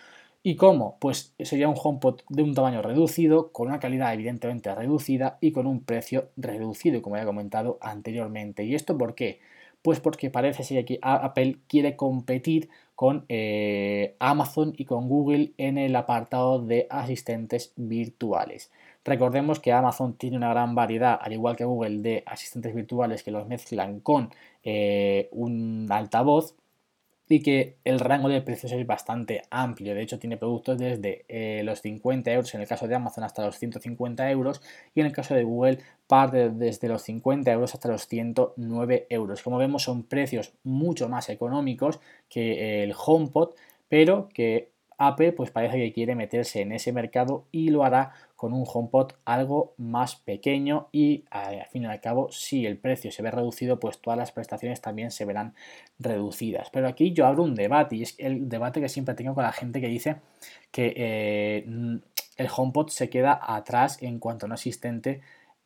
¿Y 0.42 0.56
cómo? 0.56 0.96
Pues 1.00 1.34
sería 1.38 1.68
un 1.68 1.76
HomePod 1.80 2.22
de 2.28 2.42
un 2.42 2.54
tamaño 2.54 2.82
reducido, 2.82 3.52
con 3.52 3.68
una 3.68 3.78
calidad 3.78 4.12
evidentemente 4.12 4.74
reducida 4.74 5.38
y 5.40 5.52
con 5.52 5.68
un 5.68 5.84
precio 5.84 6.30
reducido, 6.36 7.02
como 7.02 7.16
ya 7.16 7.22
he 7.22 7.26
comentado 7.26 7.78
anteriormente. 7.82 8.64
¿Y 8.64 8.74
esto 8.74 8.98
por 8.98 9.14
qué? 9.14 9.38
Pues 9.82 10.00
porque 10.00 10.30
parece 10.30 10.62
ser 10.62 10.84
que 10.84 10.98
Apple 11.02 11.58
quiere 11.66 11.96
competir 11.96 12.68
con 12.94 13.24
eh, 13.30 14.14
Amazon 14.18 14.74
y 14.76 14.84
con 14.84 15.08
Google 15.08 15.52
en 15.56 15.78
el 15.78 15.96
apartado 15.96 16.60
de 16.60 16.86
asistentes 16.90 17.72
virtuales. 17.76 18.70
Recordemos 19.04 19.58
que 19.58 19.72
Amazon 19.72 20.14
tiene 20.18 20.36
una 20.36 20.50
gran 20.50 20.74
variedad, 20.74 21.18
al 21.20 21.32
igual 21.32 21.56
que 21.56 21.64
Google, 21.64 22.02
de 22.02 22.22
asistentes 22.26 22.74
virtuales 22.74 23.22
que 23.22 23.30
los 23.30 23.46
mezclan 23.48 24.00
con 24.00 24.28
eh, 24.64 25.30
un 25.32 25.88
altavoz 25.90 26.54
y 27.30 27.42
que 27.42 27.76
el 27.84 28.00
rango 28.00 28.28
de 28.28 28.42
precios 28.42 28.72
es 28.72 28.84
bastante 28.84 29.42
amplio. 29.50 29.94
De 29.94 30.02
hecho, 30.02 30.18
tiene 30.18 30.36
productos 30.36 30.76
desde 30.78 31.24
eh, 31.28 31.62
los 31.64 31.80
50 31.80 32.28
euros 32.32 32.52
en 32.56 32.60
el 32.60 32.66
caso 32.66 32.88
de 32.88 32.96
Amazon 32.96 33.22
hasta 33.22 33.46
los 33.46 33.56
150 33.56 34.28
euros 34.32 34.60
y 34.96 35.00
en 35.00 35.06
el 35.06 35.12
caso 35.12 35.36
de 35.36 35.44
Google 35.44 35.78
parte 36.08 36.50
desde 36.50 36.88
los 36.88 37.02
50 37.02 37.52
euros 37.52 37.72
hasta 37.72 37.88
los 37.88 38.08
109 38.08 39.06
euros. 39.10 39.42
Como 39.42 39.58
vemos, 39.58 39.84
son 39.84 40.02
precios 40.02 40.54
mucho 40.64 41.08
más 41.08 41.28
económicos 41.28 42.00
que 42.28 42.82
el 42.82 42.94
HomePod, 42.98 43.50
pero 43.88 44.28
que 44.34 44.72
Apple 44.98 45.30
pues 45.30 45.52
parece 45.52 45.78
que 45.78 45.92
quiere 45.92 46.16
meterse 46.16 46.62
en 46.62 46.72
ese 46.72 46.92
mercado 46.92 47.44
y 47.52 47.70
lo 47.70 47.84
hará 47.84 48.12
con 48.40 48.54
un 48.54 48.64
HomePod 48.66 49.12
algo 49.26 49.74
más 49.76 50.16
pequeño 50.16 50.88
y 50.92 51.26
al 51.30 51.66
fin 51.66 51.82
y 51.82 51.86
al 51.86 52.00
cabo 52.00 52.32
si 52.32 52.64
el 52.64 52.78
precio 52.78 53.12
se 53.12 53.20
ve 53.20 53.30
reducido 53.30 53.78
pues 53.78 54.00
todas 54.00 54.18
las 54.18 54.32
prestaciones 54.32 54.80
también 54.80 55.10
se 55.10 55.26
verán 55.26 55.52
reducidas. 55.98 56.70
Pero 56.70 56.88
aquí 56.88 57.12
yo 57.12 57.26
abro 57.26 57.42
un 57.42 57.54
debate 57.54 57.96
y 57.96 58.02
es 58.02 58.14
el 58.16 58.48
debate 58.48 58.80
que 58.80 58.88
siempre 58.88 59.14
tengo 59.14 59.34
con 59.34 59.44
la 59.44 59.52
gente 59.52 59.82
que 59.82 59.88
dice 59.88 60.16
que 60.70 60.94
eh, 60.96 61.64
el 62.38 62.48
HomePod 62.56 62.88
se 62.88 63.10
queda 63.10 63.38
atrás 63.42 64.02
en 64.02 64.18
cuanto 64.18 64.46
a 64.46 64.48
un 64.48 64.52
asistente 64.54 65.20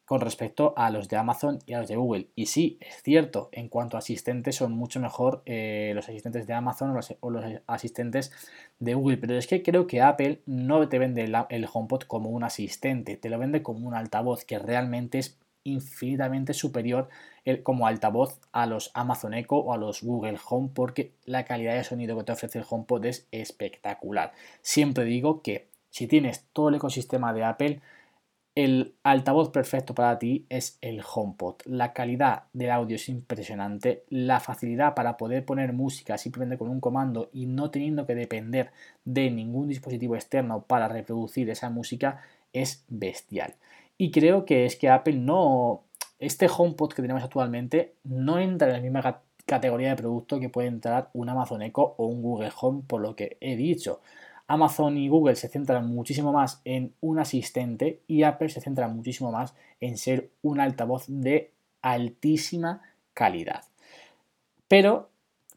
con 0.05 0.21
respecto 0.21 0.75
a 0.77 0.91
los 0.91 1.09
de 1.09 1.17
Amazon 1.17 1.59
y 1.67 1.73
a 1.73 1.81
los 1.81 1.89
de 1.89 1.97
Google. 1.97 2.29
Y 2.35 2.47
sí, 2.47 2.79
es 2.81 3.03
cierto, 3.03 3.49
en 3.53 3.69
cuanto 3.69 3.97
a 3.97 4.01
asistentes 4.01 4.57
son 4.57 4.73
mucho 4.73 5.01
mejor 5.01 5.43
eh, 5.47 5.93
los 5.95 6.09
asistentes 6.09 6.47
de 6.47 6.53
Amazon 6.53 6.95
o 7.21 7.31
los, 7.31 7.45
asistentes 7.67 8.33
de 8.79 8.95
Google, 8.95 9.17
pero 9.17 9.37
es 9.37 9.47
que 9.47 9.63
creo 9.63 9.87
que 9.87 10.03
Apple 10.03 10.41
no 10.47 10.87
te 10.89 10.99
vende 10.99 11.23
el, 11.23 11.67
HomePod 11.73 12.03
como 12.03 12.31
un 12.31 12.45
asistente, 12.45 13.17
te 13.17 13.31
lo 13.31 13.39
vende 13.39 13.63
como 13.63 13.87
un 13.87 13.95
altavoz 13.95 14.45
que 14.45 14.59
realmente 14.59 15.19
es 15.19 15.39
infinitamente 15.67 16.53
superior 16.53 17.09
como 17.63 17.87
altavoz 17.87 18.39
a 18.53 18.67
los 18.67 18.91
Amazon 18.93 19.33
Echo 19.33 19.57
o 19.57 19.73
a 19.73 19.79
los 19.79 20.03
Google 20.03 20.39
Home 20.49 20.71
porque 20.75 21.13
la 21.25 21.45
calidad 21.47 21.75
de 21.75 21.85
sonido 21.85 22.17
que 22.19 22.25
te 22.25 22.33
ofrece 22.33 22.59
el 22.59 22.67
HomePod 22.69 23.07
es 23.07 23.27
espectacular. 23.31 24.33
Siempre 24.61 25.05
digo 25.05 25.41
que 25.41 25.69
si 25.89 26.07
tienes 26.07 26.45
todo 26.53 26.69
el 26.69 26.75
ecosistema 26.75 27.33
de 27.33 27.45
Apple, 27.45 27.81
el 28.55 28.95
altavoz 29.03 29.51
perfecto 29.51 29.95
para 29.95 30.19
ti 30.19 30.47
es 30.49 30.79
el 30.81 31.03
HomePod. 31.03 31.57
La 31.65 31.93
calidad 31.93 32.45
del 32.53 32.71
audio 32.71 32.97
es 32.97 33.09
impresionante. 33.09 34.05
La 34.11 34.39
facilidad 34.39 34.95
para 34.95 35.17
poder 35.17 35.45
poner 35.45 35.73
música 35.73 36.19
simplemente 36.19 36.57
con 36.57 36.69
un 36.69 36.81
comando 36.81 37.31
y 37.33 37.47
no 37.47 37.71
teniendo 37.71 38.07
que 38.07 38.15
depender 38.15 38.71
de 39.05 39.31
ningún 39.31 39.69
dispositivo 39.69 40.15
externo 40.15 40.63
para 40.63 40.87
reproducir 40.87 41.51
esa 41.51 41.69
música 41.69 42.23
es 42.53 42.85
bestial. 42.89 43.55
Y 43.99 44.13
creo 44.13 44.45
que 44.45 44.67
es 44.67 44.77
que 44.77 44.89
Apple 44.89 45.17
no... 45.17 45.83
Este 46.21 46.47
HomePod 46.49 46.93
que 46.93 47.03
tenemos 47.03 47.25
actualmente 47.25 47.95
no 48.05 48.39
entra 48.39 48.69
en 48.69 48.75
la 48.75 48.81
misma 48.81 49.21
categoría 49.47 49.91
de 49.91 49.97
producto 49.97 50.39
que 50.39 50.49
puede 50.49 50.69
entrar 50.69 51.11
un 51.13 51.29
Amazon 51.29 51.61
Echo 51.61 51.95
o 51.99 52.07
un 52.07 52.23
Google 52.23 52.53
Home 52.61 52.83
por 52.87 53.01
lo 53.01 53.17
que 53.17 53.37
he 53.41 53.57
dicho. 53.57 54.01
Amazon 54.47 54.99
y 54.99 55.09
Google 55.09 55.37
se 55.37 55.49
centran 55.49 55.87
muchísimo 55.89 56.33
más 56.33 56.61
en 56.65 56.95
un 57.01 57.19
asistente 57.19 58.03
y 58.07 58.23
Apple 58.25 58.49
se 58.49 58.61
centra 58.61 58.89
muchísimo 58.89 59.33
más 59.33 59.55
en 59.81 59.97
ser 59.97 60.31
un 60.43 60.61
altavoz 60.61 61.05
de 61.09 61.53
altísima 61.81 62.83
calidad. 63.15 63.65
Pero 64.69 65.11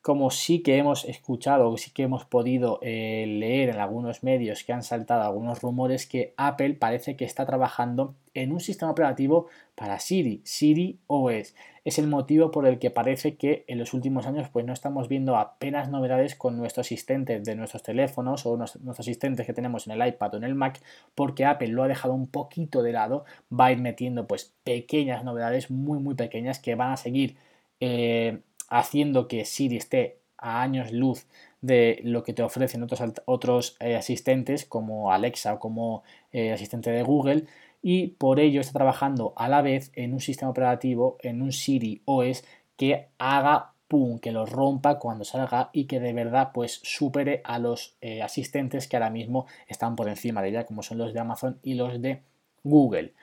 como 0.07 0.31
sí 0.31 0.59
que 0.59 0.77
hemos 0.77 1.03
escuchado, 1.03 1.75
sí 1.75 1.91
que 1.91 2.03
hemos 2.03 2.23
podido 2.23 2.79
eh, 2.81 3.25
leer 3.27 3.67
en 3.67 3.81
algunos 3.81 4.23
medios 4.23 4.63
que 4.63 4.71
han 4.71 4.81
saltado 4.81 5.23
algunos 5.23 5.59
rumores 5.61 6.07
que 6.07 6.33
Apple 6.37 6.75
parece 6.75 7.17
que 7.17 7.25
está 7.25 7.45
trabajando 7.45 8.15
en 8.33 8.53
un 8.53 8.61
sistema 8.61 8.89
operativo 8.89 9.47
para 9.75 9.99
Siri, 9.99 10.39
Siri 10.45 10.97
OS. 11.07 11.55
Es 11.83 11.99
el 11.99 12.07
motivo 12.07 12.51
por 12.51 12.65
el 12.65 12.79
que 12.79 12.89
parece 12.89 13.35
que 13.35 13.65
en 13.67 13.79
los 13.79 13.93
últimos 13.93 14.25
años 14.27 14.47
pues 14.47 14.65
no 14.65 14.71
estamos 14.71 15.09
viendo 15.09 15.35
apenas 15.35 15.89
novedades 15.89 16.35
con 16.35 16.55
nuestro 16.55 16.79
asistente 16.79 17.41
de 17.41 17.55
nuestros 17.55 17.83
teléfonos 17.83 18.45
o 18.45 18.55
nuestros 18.55 18.97
asistentes 18.97 19.45
que 19.45 19.51
tenemos 19.51 19.87
en 19.87 20.01
el 20.01 20.07
iPad 20.07 20.35
o 20.35 20.37
en 20.37 20.45
el 20.45 20.55
Mac, 20.55 20.79
porque 21.15 21.43
Apple 21.43 21.67
lo 21.67 21.83
ha 21.83 21.89
dejado 21.89 22.13
un 22.13 22.27
poquito 22.27 22.81
de 22.81 22.93
lado, 22.93 23.25
va 23.51 23.65
a 23.65 23.71
ir 23.73 23.79
metiendo 23.79 24.25
pues 24.25 24.53
pequeñas 24.63 25.25
novedades 25.25 25.69
muy 25.69 25.99
muy 25.99 26.15
pequeñas 26.15 26.59
que 26.59 26.75
van 26.75 26.93
a 26.93 26.97
seguir 26.97 27.35
eh, 27.81 28.39
haciendo 28.67 29.27
que 29.27 29.45
Siri 29.45 29.77
esté 29.77 30.19
a 30.37 30.61
años 30.61 30.91
luz 30.91 31.25
de 31.61 31.99
lo 32.03 32.23
que 32.23 32.33
te 32.33 32.43
ofrecen 32.43 32.83
otros, 32.83 33.01
otros 33.25 33.77
eh, 33.79 33.95
asistentes 33.95 34.65
como 34.65 35.11
Alexa 35.11 35.53
o 35.53 35.59
como 35.59 36.03
eh, 36.31 36.51
asistente 36.53 36.91
de 36.91 37.03
Google 37.03 37.45
y 37.81 38.07
por 38.07 38.39
ello 38.39 38.61
está 38.61 38.73
trabajando 38.73 39.33
a 39.35 39.49
la 39.49 39.61
vez 39.61 39.91
en 39.95 40.13
un 40.13 40.19
sistema 40.19 40.51
operativo, 40.51 41.17
en 41.21 41.41
un 41.41 41.51
Siri 41.51 42.01
OS 42.05 42.43
que 42.75 43.07
haga 43.17 43.71
pum, 43.87 44.19
que 44.19 44.31
lo 44.31 44.45
rompa 44.45 44.99
cuando 44.99 45.23
salga 45.23 45.69
y 45.73 45.85
que 45.85 45.99
de 45.99 46.13
verdad 46.13 46.51
pues 46.53 46.79
supere 46.83 47.41
a 47.43 47.59
los 47.59 47.95
eh, 48.01 48.21
asistentes 48.21 48.87
que 48.87 48.97
ahora 48.97 49.09
mismo 49.09 49.47
están 49.67 49.95
por 49.95 50.09
encima 50.09 50.41
de 50.41 50.49
ella 50.49 50.65
como 50.65 50.83
son 50.83 50.97
los 50.97 51.13
de 51.13 51.19
Amazon 51.19 51.59
y 51.63 51.75
los 51.75 52.01
de 52.01 52.21
Google. 52.63 53.13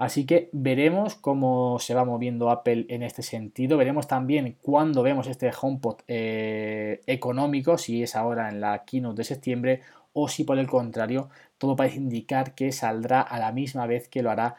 Así 0.00 0.24
que 0.24 0.48
veremos 0.52 1.14
cómo 1.14 1.78
se 1.78 1.92
va 1.92 2.06
moviendo 2.06 2.48
Apple 2.48 2.86
en 2.88 3.02
este 3.02 3.22
sentido. 3.22 3.76
Veremos 3.76 4.06
también 4.08 4.56
cuándo 4.62 5.02
vemos 5.02 5.26
este 5.26 5.50
HomePod 5.52 5.98
eh, 6.08 7.02
económico, 7.06 7.76
si 7.76 8.02
es 8.02 8.16
ahora 8.16 8.48
en 8.48 8.62
la 8.62 8.86
keynote 8.86 9.18
de 9.18 9.24
septiembre 9.24 9.82
o 10.14 10.26
si 10.28 10.44
por 10.44 10.58
el 10.58 10.68
contrario 10.68 11.28
todo 11.58 11.76
parece 11.76 11.98
indicar 11.98 12.54
que 12.54 12.72
saldrá 12.72 13.20
a 13.20 13.38
la 13.38 13.52
misma 13.52 13.86
vez 13.86 14.08
que 14.08 14.22
lo 14.22 14.30
hará 14.30 14.56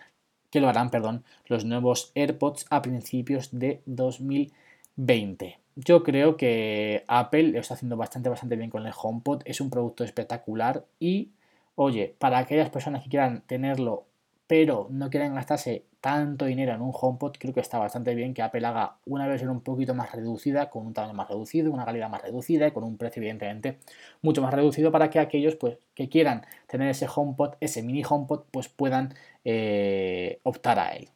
que 0.51 0.59
lo 0.61 0.69
harán, 0.69 0.91
perdón, 0.91 1.23
los 1.47 1.65
nuevos 1.65 2.11
AirPods 2.13 2.67
a 2.69 2.83
principios 2.83 3.49
de 3.51 3.81
2020. 3.87 5.57
Yo 5.75 6.03
creo 6.03 6.37
que 6.37 7.03
Apple 7.07 7.53
lo 7.53 7.59
está 7.61 7.73
haciendo 7.73 7.97
bastante 7.97 8.29
bastante 8.29 8.57
bien 8.57 8.69
con 8.69 8.85
el 8.85 8.93
HomePod, 8.95 9.41
es 9.45 9.59
un 9.59 9.71
producto 9.71 10.03
espectacular 10.03 10.85
y 10.99 11.31
oye, 11.73 12.13
para 12.19 12.37
aquellas 12.37 12.69
personas 12.69 13.03
que 13.03 13.09
quieran 13.09 13.41
tenerlo 13.47 14.05
pero 14.51 14.87
no 14.89 15.09
quieren 15.09 15.33
gastarse 15.33 15.85
tanto 16.01 16.43
dinero 16.43 16.73
en 16.73 16.81
un 16.81 16.91
HomePod, 16.93 17.37
creo 17.39 17.53
que 17.53 17.61
está 17.61 17.79
bastante 17.79 18.13
bien 18.15 18.33
que 18.33 18.41
Apple 18.41 18.65
haga 18.65 18.97
una 19.05 19.25
versión 19.25 19.49
un 19.49 19.61
poquito 19.61 19.95
más 19.95 20.11
reducida, 20.11 20.69
con 20.69 20.85
un 20.85 20.93
tamaño 20.93 21.13
más 21.13 21.29
reducido, 21.29 21.71
una 21.71 21.85
calidad 21.85 22.09
más 22.09 22.21
reducida 22.21 22.67
y 22.67 22.71
con 22.71 22.83
un 22.83 22.97
precio 22.97 23.21
evidentemente 23.21 23.77
mucho 24.21 24.41
más 24.41 24.53
reducido 24.53 24.91
para 24.91 25.09
que 25.09 25.19
aquellos 25.19 25.55
pues, 25.55 25.77
que 25.95 26.09
quieran 26.09 26.45
tener 26.67 26.89
ese 26.89 27.07
HomePod, 27.07 27.53
ese 27.61 27.81
mini 27.81 28.03
HomePod, 28.05 28.41
pues 28.51 28.67
puedan 28.67 29.13
eh, 29.45 30.41
optar 30.43 30.79
a 30.79 30.95
él. 30.97 31.07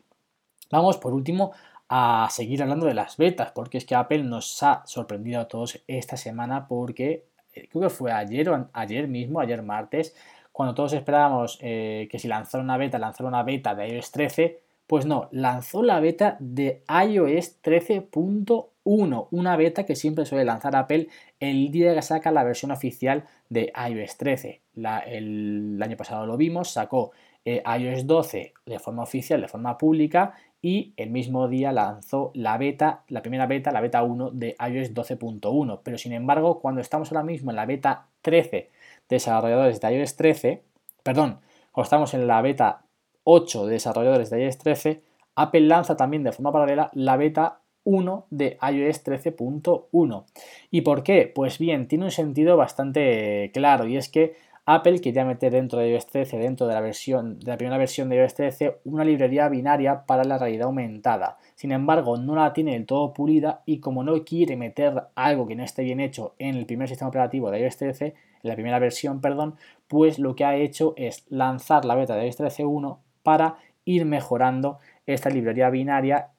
Vamos 0.72 0.96
por 0.96 1.14
último 1.14 1.52
a 1.90 2.30
seguir 2.32 2.64
hablando 2.64 2.86
de 2.86 2.94
las 2.94 3.18
betas, 3.18 3.52
porque 3.52 3.80
es 3.80 3.84
que 3.84 3.96
Apple 3.96 4.24
nos 4.24 4.64
ha 4.64 4.82
sorprendido 4.86 5.42
a 5.42 5.50
todos 5.50 5.84
esta 5.88 6.16
semana 6.16 6.70
porque 6.70 7.26
eh, 7.54 7.68
creo 7.70 7.84
que 7.84 7.90
fue 7.90 8.14
ayer 8.14 8.48
o 8.50 8.70
ayer 8.72 9.10
mismo, 9.10 9.42
ayer 9.42 9.62
martes, 9.62 10.16
cuando 10.56 10.74
todos 10.74 10.94
esperábamos 10.94 11.60
eh, 11.62 12.08
que 12.10 12.18
si 12.18 12.30
lanzara 12.30 12.64
una 12.64 12.78
beta, 12.78 12.98
lanzara 12.98 13.28
una 13.28 13.44
beta 13.44 13.76
de 13.76 13.90
iOS 13.90 14.12
13, 14.12 14.62
pues 14.88 15.06
no, 15.06 15.28
lanzó 15.34 15.84
la 15.84 16.00
beta 16.00 16.38
de 16.40 16.82
iOS 16.88 17.62
13.1. 17.62 18.68
1, 18.86 19.28
una 19.32 19.58
beta 19.58 19.84
que 19.84 19.96
siempre 19.96 20.26
suele 20.26 20.46
lanzar 20.46 20.76
Apple 20.76 21.10
el 21.40 21.72
día 21.72 21.94
que 21.94 22.02
saca 22.04 22.32
la 22.32 22.44
versión 22.44 22.72
oficial 22.72 23.26
de 23.50 23.74
iOS 23.90 24.16
13. 24.16 24.62
el, 25.08 25.80
año 25.84 25.98
pasado 25.98 26.26
lo 26.26 26.38
vimos, 26.38 26.70
sacó 26.70 27.12
eh, 27.44 27.62
iOS 27.66 28.08
12 28.08 28.54
de 28.66 28.80
forma 28.80 29.04
oficial, 29.04 29.42
de 29.42 29.48
forma 29.50 29.78
pública, 29.78 30.36
y 30.62 30.94
el 30.96 31.10
mismo 31.10 31.50
día 31.50 31.74
lanzó 31.74 32.32
la 32.34 32.58
beta, 32.58 33.04
la 33.10 33.22
primera 33.22 33.46
beta, 33.46 33.72
la 33.72 33.82
beta 33.82 34.04
1 34.04 34.32
de 34.32 34.56
iOS 34.58 34.94
12.1. 34.94 35.82
Pero 35.84 35.98
sin 35.98 36.14
embargo, 36.14 36.60
cuando 36.62 36.80
estamos 36.80 37.12
ahora 37.12 37.24
mismo 37.24 37.52
en 37.52 37.58
la 37.58 37.66
beta 37.66 38.06
13 38.22 38.50
de 38.52 38.75
desarrolladores 39.10 39.82
de 39.82 39.94
iOS 39.94 40.16
13, 40.16 40.64
perdón, 41.04 41.40
cuando 41.72 41.86
estamos 41.86 42.14
en 42.14 42.28
la 42.28 42.42
beta 42.42 42.86
8 43.24 43.66
de 43.66 43.74
desarrolladores 43.74 44.30
de 44.30 44.44
iOS 44.44 44.58
13, 44.58 45.04
Apple 45.36 45.62
lanza 45.62 45.98
también 45.98 46.24
de 46.24 46.32
forma 46.32 46.52
paralela 46.52 46.90
la 46.94 47.18
beta 47.18 47.60
1 47.84 48.28
de 48.30 48.58
iOS 48.62 49.06
13.1. 49.06 50.26
¿Y 50.72 50.82
por 50.82 51.04
qué? 51.04 51.32
Pues 51.34 51.60
bien, 51.60 51.88
tiene 51.88 52.06
un 52.06 52.12
sentido 52.12 52.58
bastante 52.58 53.52
claro 53.54 53.88
y 53.88 53.98
es 53.98 54.10
que 54.10 54.36
Apple 54.68 55.00
quería 55.00 55.26
meter 55.26 55.52
dentro 55.52 55.78
de 55.78 55.92
iOS 55.92 56.08
13, 56.08 56.38
dentro 56.40 56.66
de 56.66 56.74
la, 56.74 56.82
versión, 56.82 57.40
de 57.40 57.52
la 57.52 57.58
primera 57.58 57.78
versión 57.78 58.10
de 58.10 58.16
iOS 58.16 58.34
13, 58.34 58.78
una 58.86 59.06
librería 59.06 59.48
binaria 59.48 60.08
para 60.08 60.24
la 60.24 60.40
realidad 60.40 60.66
aumentada. 60.66 61.38
Sin 61.54 61.72
embargo, 61.72 62.18
no 62.18 62.36
la 62.36 62.52
tiene 62.52 62.74
del 62.74 62.88
todo 62.88 63.14
pulida 63.14 63.62
y 63.68 63.80
como 63.80 64.04
no 64.04 64.26
quiere 64.26 64.58
meter 64.58 65.04
algo 65.14 65.46
que 65.46 65.56
no 65.56 65.64
esté 65.64 65.84
bien 65.84 66.00
hecho 66.00 66.34
en 66.40 66.56
el 66.56 66.66
primer 66.66 66.88
sistema 66.88 67.10
operativo 67.10 67.52
de 67.52 67.60
iOS 67.60 67.78
13, 67.78 68.06
en 68.06 68.16
la 68.48 68.56
primera 68.56 68.80
versión, 68.80 69.22
perdón, 69.22 69.56
pues 69.88 70.20
lo 70.20 70.36
que 70.36 70.46
ha 70.46 70.56
hecho 70.56 70.94
es 70.98 71.26
lanzar 71.30 71.86
la 71.86 71.96
beta 71.96 72.16
de 72.16 72.26
iOS 72.26 72.40
13.1 72.40 73.00
para 73.24 73.58
ir 73.86 74.06
mejorando 74.06 74.80
esta 75.06 75.30
librería 75.30 75.70
binaria 75.70 76.30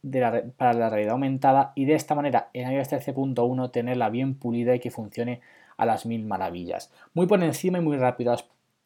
para 0.56 0.72
la 0.72 0.90
realidad 0.90 1.12
aumentada 1.12 1.72
y 1.74 1.84
de 1.84 1.94
esta 1.94 2.14
manera 2.14 2.50
en 2.52 2.70
iOS 2.72 2.90
13.1 2.90 3.70
tenerla 3.70 4.08
bien 4.10 4.34
pulida 4.34 4.74
y 4.74 4.80
que 4.80 4.90
funcione 4.90 5.40
a 5.76 5.86
las 5.86 6.06
mil 6.06 6.24
maravillas. 6.24 6.92
Muy 7.14 7.26
por 7.26 7.42
encima 7.42 7.78
y 7.78 7.82
muy 7.82 7.96
rápido, 7.96 8.34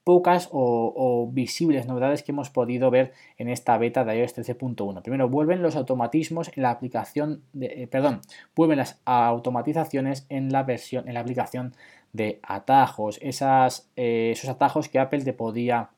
pocas 0.04 0.48
o, 0.50 1.28
visibles 1.32 1.86
novedades 1.86 2.22
que 2.22 2.32
hemos 2.32 2.50
podido 2.50 2.90
ver 2.90 3.12
en 3.36 3.48
esta 3.48 3.76
beta 3.78 4.04
de 4.04 4.18
iOS 4.18 4.36
13.1. 4.36 5.02
Primero, 5.02 5.28
vuelven 5.28 5.62
los 5.62 5.76
automatismos 5.76 6.50
en 6.56 6.62
la 6.62 6.70
aplicación 6.70 7.42
de, 7.52 7.82
eh, 7.82 7.86
perdón, 7.86 8.20
vuelven 8.56 8.78
las 8.78 9.00
automatizaciones 9.04 10.26
en 10.28 10.50
la 10.52 10.62
versión, 10.62 11.06
en 11.06 11.14
la 11.14 11.20
aplicación 11.20 11.74
de 12.12 12.40
atajos, 12.42 13.18
esas, 13.22 13.90
eh, 13.96 14.30
esos 14.32 14.50
atajos 14.50 14.88
que 14.88 14.98
Apple 14.98 15.22
te 15.22 15.32
podía 15.32 15.90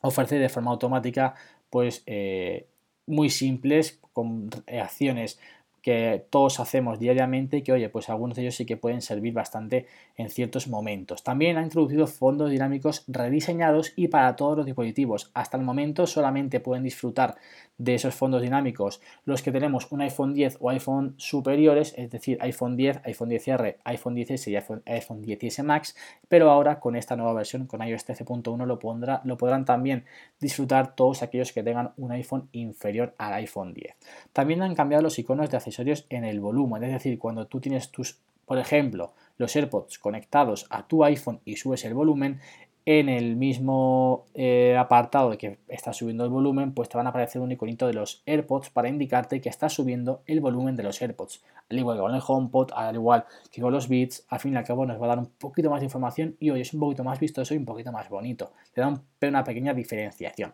ofrecer 0.00 0.40
de 0.40 0.48
forma 0.48 0.70
automática, 0.70 1.34
pues 1.68 2.02
eh, 2.06 2.66
muy 3.06 3.28
simples, 3.28 3.98
con 4.12 4.50
acciones 4.66 5.38
que 5.82 6.24
todos 6.30 6.60
hacemos 6.60 6.98
diariamente 6.98 7.62
que, 7.62 7.72
oye, 7.72 7.88
pues 7.88 8.08
algunos 8.08 8.36
de 8.36 8.42
ellos 8.42 8.54
sí 8.54 8.64
que 8.64 8.76
pueden 8.76 9.02
servir 9.02 9.32
bastante 9.32 9.86
en 10.16 10.30
ciertos 10.30 10.68
momentos. 10.68 11.24
También 11.24 11.58
ha 11.58 11.62
introducido 11.62 12.06
fondos 12.06 12.50
dinámicos 12.50 13.04
rediseñados 13.08 13.92
y 13.96 14.08
para 14.08 14.36
todos 14.36 14.56
los 14.56 14.66
dispositivos. 14.66 15.30
Hasta 15.34 15.56
el 15.56 15.64
momento 15.64 16.06
solamente 16.06 16.60
pueden 16.60 16.84
disfrutar 16.84 17.36
de 17.78 17.94
esos 17.94 18.14
fondos 18.14 18.42
dinámicos 18.42 19.00
los 19.24 19.42
que 19.42 19.50
tenemos 19.50 19.90
un 19.90 20.02
iPhone 20.02 20.34
10 20.34 20.58
o 20.60 20.70
iPhone 20.70 21.14
superiores, 21.16 21.94
es 21.96 22.10
decir, 22.10 22.38
iPhone 22.40 22.76
10, 22.76 23.00
iPhone 23.04 23.30
10R, 23.30 23.76
iPhone 23.84 24.14
10S 24.14 24.50
y 24.50 24.56
iPhone, 24.56 24.82
iPhone 24.86 25.22
10S 25.22 25.64
Max, 25.64 25.96
pero 26.28 26.50
ahora 26.50 26.78
con 26.78 26.96
esta 26.96 27.16
nueva 27.16 27.32
versión, 27.32 27.66
con 27.66 27.82
iOS 27.82 28.06
13.1, 28.06 28.66
lo, 28.66 29.36
podrán 29.36 29.64
también 29.64 30.04
disfrutar 30.40 30.94
todos 30.94 31.22
aquellos 31.22 31.52
que 31.52 31.62
tengan 31.62 31.92
un 31.96 32.12
iPhone 32.12 32.48
inferior 32.52 33.14
al 33.18 33.34
iPhone 33.34 33.74
10. 33.74 33.96
También 34.32 34.62
han 34.62 34.74
cambiado 34.74 35.02
los 35.02 35.18
iconos 35.18 35.50
de 35.50 35.56
en 35.78 36.24
el 36.24 36.40
volumen, 36.40 36.84
es 36.84 36.92
decir, 36.92 37.18
cuando 37.18 37.46
tú 37.46 37.60
tienes 37.60 37.90
tus, 37.90 38.18
por 38.46 38.58
ejemplo, 38.58 39.12
los 39.38 39.54
AirPods 39.54 39.98
conectados 39.98 40.66
a 40.70 40.86
tu 40.86 41.04
iPhone 41.04 41.40
y 41.44 41.56
subes 41.56 41.84
el 41.84 41.94
volumen, 41.94 42.40
en 42.84 43.08
el 43.08 43.36
mismo 43.36 44.24
eh, 44.34 44.76
apartado 44.76 45.30
de 45.30 45.38
que 45.38 45.58
estás 45.68 45.96
subiendo 45.96 46.24
el 46.24 46.30
volumen, 46.30 46.72
pues 46.72 46.88
te 46.88 46.96
van 46.96 47.06
a 47.06 47.10
aparecer 47.10 47.40
un 47.40 47.52
iconito 47.52 47.86
de 47.86 47.94
los 47.94 48.22
AirPods 48.26 48.70
para 48.70 48.88
indicarte 48.88 49.40
que 49.40 49.48
estás 49.48 49.72
subiendo 49.74 50.22
el 50.26 50.40
volumen 50.40 50.74
de 50.74 50.82
los 50.82 51.00
AirPods. 51.00 51.42
Al 51.70 51.78
igual 51.78 51.96
que 51.96 52.02
con 52.02 52.14
el 52.14 52.22
HomePod, 52.26 52.70
al 52.74 52.96
igual 52.96 53.24
que 53.50 53.62
con 53.62 53.72
los 53.72 53.88
Beats, 53.88 54.24
al 54.28 54.40
fin 54.40 54.54
y 54.54 54.56
al 54.56 54.64
cabo 54.64 54.84
nos 54.84 55.00
va 55.00 55.06
a 55.06 55.08
dar 55.10 55.18
un 55.18 55.26
poquito 55.26 55.70
más 55.70 55.80
de 55.80 55.86
información 55.86 56.36
y 56.40 56.50
hoy 56.50 56.62
es 56.62 56.74
un 56.74 56.80
poquito 56.80 57.04
más 57.04 57.20
vistoso 57.20 57.54
y 57.54 57.58
un 57.58 57.64
poquito 57.64 57.92
más 57.92 58.08
bonito. 58.08 58.52
Te 58.74 58.80
da 58.80 59.00
una 59.22 59.44
pequeña 59.44 59.74
diferenciación. 59.74 60.52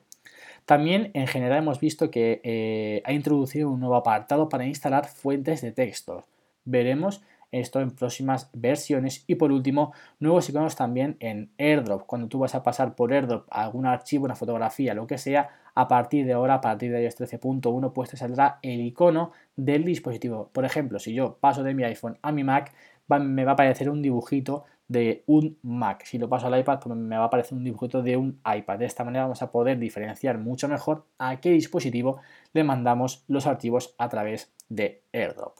También 0.68 1.12
en 1.14 1.26
general 1.26 1.60
hemos 1.60 1.80
visto 1.80 2.10
que 2.10 2.42
eh, 2.44 3.00
ha 3.06 3.14
introducido 3.14 3.70
un 3.70 3.80
nuevo 3.80 3.96
apartado 3.96 4.50
para 4.50 4.66
instalar 4.66 5.06
fuentes 5.06 5.62
de 5.62 5.72
texto. 5.72 6.26
Veremos 6.66 7.22
esto 7.52 7.80
en 7.80 7.90
próximas 7.90 8.50
versiones. 8.52 9.24
Y 9.26 9.36
por 9.36 9.50
último, 9.50 9.94
nuevos 10.20 10.46
iconos 10.50 10.76
también 10.76 11.16
en 11.20 11.50
AirDrop. 11.56 12.04
Cuando 12.04 12.28
tú 12.28 12.40
vas 12.40 12.54
a 12.54 12.62
pasar 12.62 12.96
por 12.96 13.14
AirDrop 13.14 13.46
algún 13.48 13.86
archivo, 13.86 14.26
una 14.26 14.36
fotografía, 14.36 14.92
lo 14.92 15.06
que 15.06 15.16
sea, 15.16 15.48
a 15.74 15.88
partir 15.88 16.26
de 16.26 16.34
ahora, 16.34 16.56
a 16.56 16.60
partir 16.60 16.92
de 16.92 17.02
iOS 17.02 17.18
13.1, 17.18 17.94
pues 17.94 18.10
te 18.10 18.18
saldrá 18.18 18.58
el 18.60 18.82
icono 18.82 19.32
del 19.56 19.86
dispositivo. 19.86 20.50
Por 20.52 20.66
ejemplo, 20.66 20.98
si 20.98 21.14
yo 21.14 21.38
paso 21.40 21.62
de 21.62 21.72
mi 21.72 21.84
iPhone 21.84 22.18
a 22.20 22.30
mi 22.30 22.44
Mac, 22.44 22.74
me 23.08 23.44
va 23.46 23.52
a 23.52 23.54
aparecer 23.54 23.88
un 23.88 24.02
dibujito 24.02 24.66
de 24.88 25.22
un 25.26 25.58
Mac. 25.62 26.04
Si 26.04 26.18
lo 26.18 26.28
paso 26.28 26.46
al 26.46 26.58
iPad, 26.58 26.80
pues 26.80 26.96
me 26.96 27.16
va 27.16 27.24
a 27.24 27.26
aparecer 27.26 27.56
un 27.56 27.64
dibujito 27.64 28.02
de 28.02 28.16
un 28.16 28.40
iPad. 28.44 28.78
De 28.78 28.86
esta 28.86 29.04
manera 29.04 29.24
vamos 29.24 29.42
a 29.42 29.52
poder 29.52 29.78
diferenciar 29.78 30.38
mucho 30.38 30.66
mejor 30.68 31.04
a 31.18 31.40
qué 31.40 31.50
dispositivo 31.50 32.18
le 32.54 32.64
mandamos 32.64 33.24
los 33.28 33.46
archivos 33.46 33.94
a 33.98 34.08
través 34.08 34.50
de 34.68 35.02
AirDrop. 35.12 35.54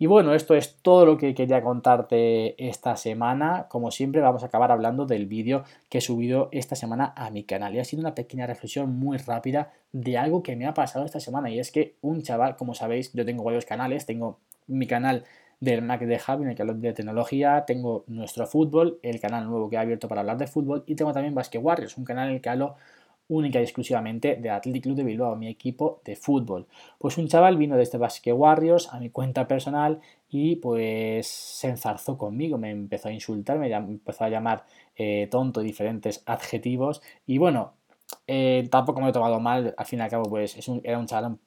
Y 0.00 0.06
bueno, 0.06 0.32
esto 0.32 0.54
es 0.54 0.76
todo 0.80 1.04
lo 1.04 1.16
que 1.16 1.34
quería 1.34 1.60
contarte 1.60 2.68
esta 2.68 2.94
semana. 2.94 3.66
Como 3.68 3.90
siempre, 3.90 4.20
vamos 4.20 4.44
a 4.44 4.46
acabar 4.46 4.70
hablando 4.70 5.06
del 5.06 5.26
vídeo 5.26 5.64
que 5.88 5.98
he 5.98 6.00
subido 6.00 6.48
esta 6.52 6.76
semana 6.76 7.12
a 7.16 7.30
mi 7.30 7.42
canal. 7.42 7.74
Y 7.74 7.80
ha 7.80 7.84
sido 7.84 8.00
una 8.00 8.14
pequeña 8.14 8.46
reflexión 8.46 8.96
muy 8.96 9.18
rápida 9.18 9.72
de 9.90 10.16
algo 10.16 10.44
que 10.44 10.54
me 10.54 10.66
ha 10.66 10.74
pasado 10.74 11.04
esta 11.04 11.18
semana. 11.18 11.50
Y 11.50 11.58
es 11.58 11.72
que 11.72 11.96
un 12.00 12.22
chaval, 12.22 12.54
como 12.54 12.74
sabéis, 12.74 13.12
yo 13.12 13.24
tengo 13.24 13.42
varios 13.42 13.64
canales. 13.64 14.06
Tengo 14.06 14.38
mi 14.68 14.86
canal 14.86 15.24
del 15.60 15.82
Mac 15.82 16.00
de 16.00 16.18
Javi, 16.18 16.44
en 16.44 16.50
el 16.50 16.56
que 16.56 16.62
hablo 16.62 16.74
de 16.74 16.92
tecnología, 16.92 17.64
tengo 17.66 18.04
nuestro 18.06 18.46
fútbol, 18.46 18.98
el 19.02 19.20
canal 19.20 19.46
nuevo 19.48 19.68
que 19.68 19.76
he 19.76 19.78
abierto 19.78 20.08
para 20.08 20.20
hablar 20.20 20.38
de 20.38 20.46
fútbol, 20.46 20.84
y 20.86 20.94
tengo 20.94 21.12
también 21.12 21.34
Basket 21.34 21.58
Warriors, 21.58 21.96
un 21.96 22.04
canal 22.04 22.28
en 22.28 22.36
el 22.36 22.40
que 22.40 22.48
hablo 22.48 22.76
única 23.28 23.60
y 23.60 23.62
exclusivamente 23.62 24.36
de 24.36 24.50
Athletic 24.50 24.84
Club 24.84 24.96
de 24.96 25.04
Bilbao, 25.04 25.36
mi 25.36 25.48
equipo 25.48 26.00
de 26.04 26.16
fútbol. 26.16 26.66
Pues 26.98 27.18
un 27.18 27.28
chaval 27.28 27.56
vino 27.56 27.76
desde 27.76 27.98
Basque 27.98 28.32
Warriors 28.32 28.88
a 28.92 28.98
mi 28.98 29.10
cuenta 29.10 29.46
personal 29.46 30.00
y 30.30 30.56
pues 30.56 31.26
se 31.26 31.68
enzarzó 31.68 32.16
conmigo, 32.16 32.58
me 32.58 32.70
empezó 32.70 33.08
a 33.08 33.12
insultar, 33.12 33.58
me 33.58 33.70
empezó 33.70 34.24
a 34.24 34.30
llamar 34.30 34.64
eh, 34.96 35.28
tonto 35.30 35.60
diferentes 35.60 36.22
adjetivos 36.26 37.02
y 37.26 37.38
bueno, 37.38 37.74
eh, 38.26 38.66
tampoco 38.70 39.00
me 39.00 39.10
he 39.10 39.12
tomado 39.12 39.40
mal, 39.40 39.74
al 39.76 39.86
fin 39.86 39.98
y 39.98 40.02
al 40.02 40.10
cabo 40.10 40.24
pues 40.24 40.56
es 40.56 40.68
era 40.82 40.98
un 40.98 41.06
chaval 41.06 41.38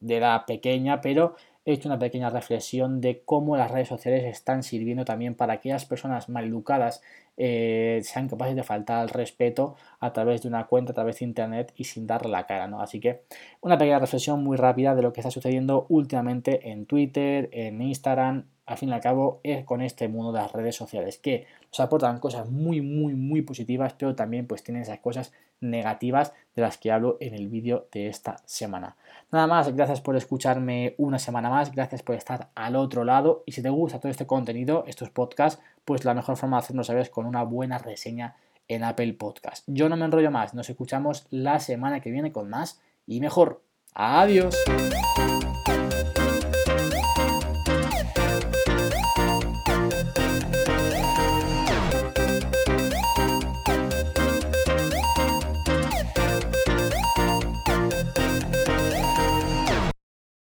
de 0.00 0.16
edad 0.18 0.44
pequeña, 0.46 1.00
pero 1.00 1.36
he 1.64 1.72
hecho 1.72 1.88
una 1.88 1.98
pequeña 1.98 2.30
reflexión 2.30 3.00
de 3.00 3.22
cómo 3.24 3.56
las 3.56 3.70
redes 3.70 3.88
sociales 3.88 4.24
están 4.24 4.62
sirviendo 4.62 5.04
también 5.04 5.34
para 5.34 5.54
que 5.54 5.58
aquellas 5.70 5.84
personas 5.84 6.28
maleducadas 6.28 7.02
eh, 7.42 8.02
sean 8.04 8.28
capaces 8.28 8.54
de 8.54 8.62
faltar 8.62 8.98
al 8.98 9.08
respeto 9.08 9.74
a 9.98 10.12
través 10.12 10.42
de 10.42 10.48
una 10.48 10.66
cuenta, 10.66 10.92
a 10.92 10.94
través 10.94 11.20
de 11.20 11.24
internet 11.24 11.72
y 11.74 11.84
sin 11.84 12.06
darle 12.06 12.30
la 12.30 12.46
cara, 12.46 12.68
¿no? 12.68 12.82
Así 12.82 13.00
que 13.00 13.22
una 13.62 13.78
pequeña 13.78 13.98
reflexión 13.98 14.44
muy 14.44 14.58
rápida 14.58 14.94
de 14.94 15.00
lo 15.00 15.14
que 15.14 15.20
está 15.20 15.30
sucediendo 15.30 15.86
últimamente 15.88 16.70
en 16.70 16.84
Twitter, 16.84 17.48
en 17.52 17.80
Instagram, 17.80 18.44
al 18.66 18.76
fin 18.76 18.90
y 18.90 18.92
al 18.92 19.00
cabo 19.00 19.40
es 19.42 19.64
con 19.64 19.80
este 19.80 20.06
mundo 20.08 20.32
de 20.32 20.40
las 20.40 20.52
redes 20.52 20.76
sociales 20.76 21.16
que 21.16 21.46
nos 21.70 21.80
aportan 21.80 22.20
cosas 22.20 22.48
muy 22.50 22.80
muy 22.80 23.14
muy 23.14 23.42
positivas 23.42 23.94
pero 23.98 24.14
también 24.14 24.46
pues 24.46 24.62
tienen 24.62 24.82
esas 24.82 25.00
cosas 25.00 25.32
negativas 25.60 26.32
de 26.54 26.62
las 26.62 26.78
que 26.78 26.92
hablo 26.92 27.16
en 27.20 27.34
el 27.34 27.48
vídeo 27.48 27.88
de 27.92 28.08
esta 28.08 28.36
semana. 28.44 28.96
Nada 29.30 29.46
más, 29.46 29.74
gracias 29.74 30.00
por 30.00 30.16
escucharme 30.16 30.94
una 30.98 31.18
semana 31.18 31.50
más, 31.50 31.72
gracias 31.72 32.02
por 32.02 32.16
estar 32.16 32.48
al 32.54 32.76
otro 32.76 33.04
lado 33.04 33.42
y 33.46 33.52
si 33.52 33.62
te 33.62 33.70
gusta 33.70 34.00
todo 34.00 34.10
este 34.10 34.26
contenido, 34.26 34.84
estos 34.86 35.10
podcasts, 35.10 35.62
pues 35.84 36.04
la 36.04 36.14
mejor 36.14 36.36
forma 36.36 36.58
de 36.58 36.64
hacerlo 36.64 36.84
sabes 36.84 37.10
con 37.10 37.26
una 37.26 37.42
buena 37.42 37.78
reseña 37.78 38.36
en 38.68 38.84
Apple 38.84 39.14
Podcast. 39.14 39.64
Yo 39.66 39.88
no 39.88 39.96
me 39.96 40.04
enrollo 40.04 40.30
más, 40.30 40.54
nos 40.54 40.70
escuchamos 40.70 41.26
la 41.30 41.58
semana 41.58 42.00
que 42.00 42.10
viene 42.10 42.32
con 42.32 42.48
más 42.48 42.80
y 43.06 43.20
mejor. 43.20 43.62
Adiós. 43.94 44.56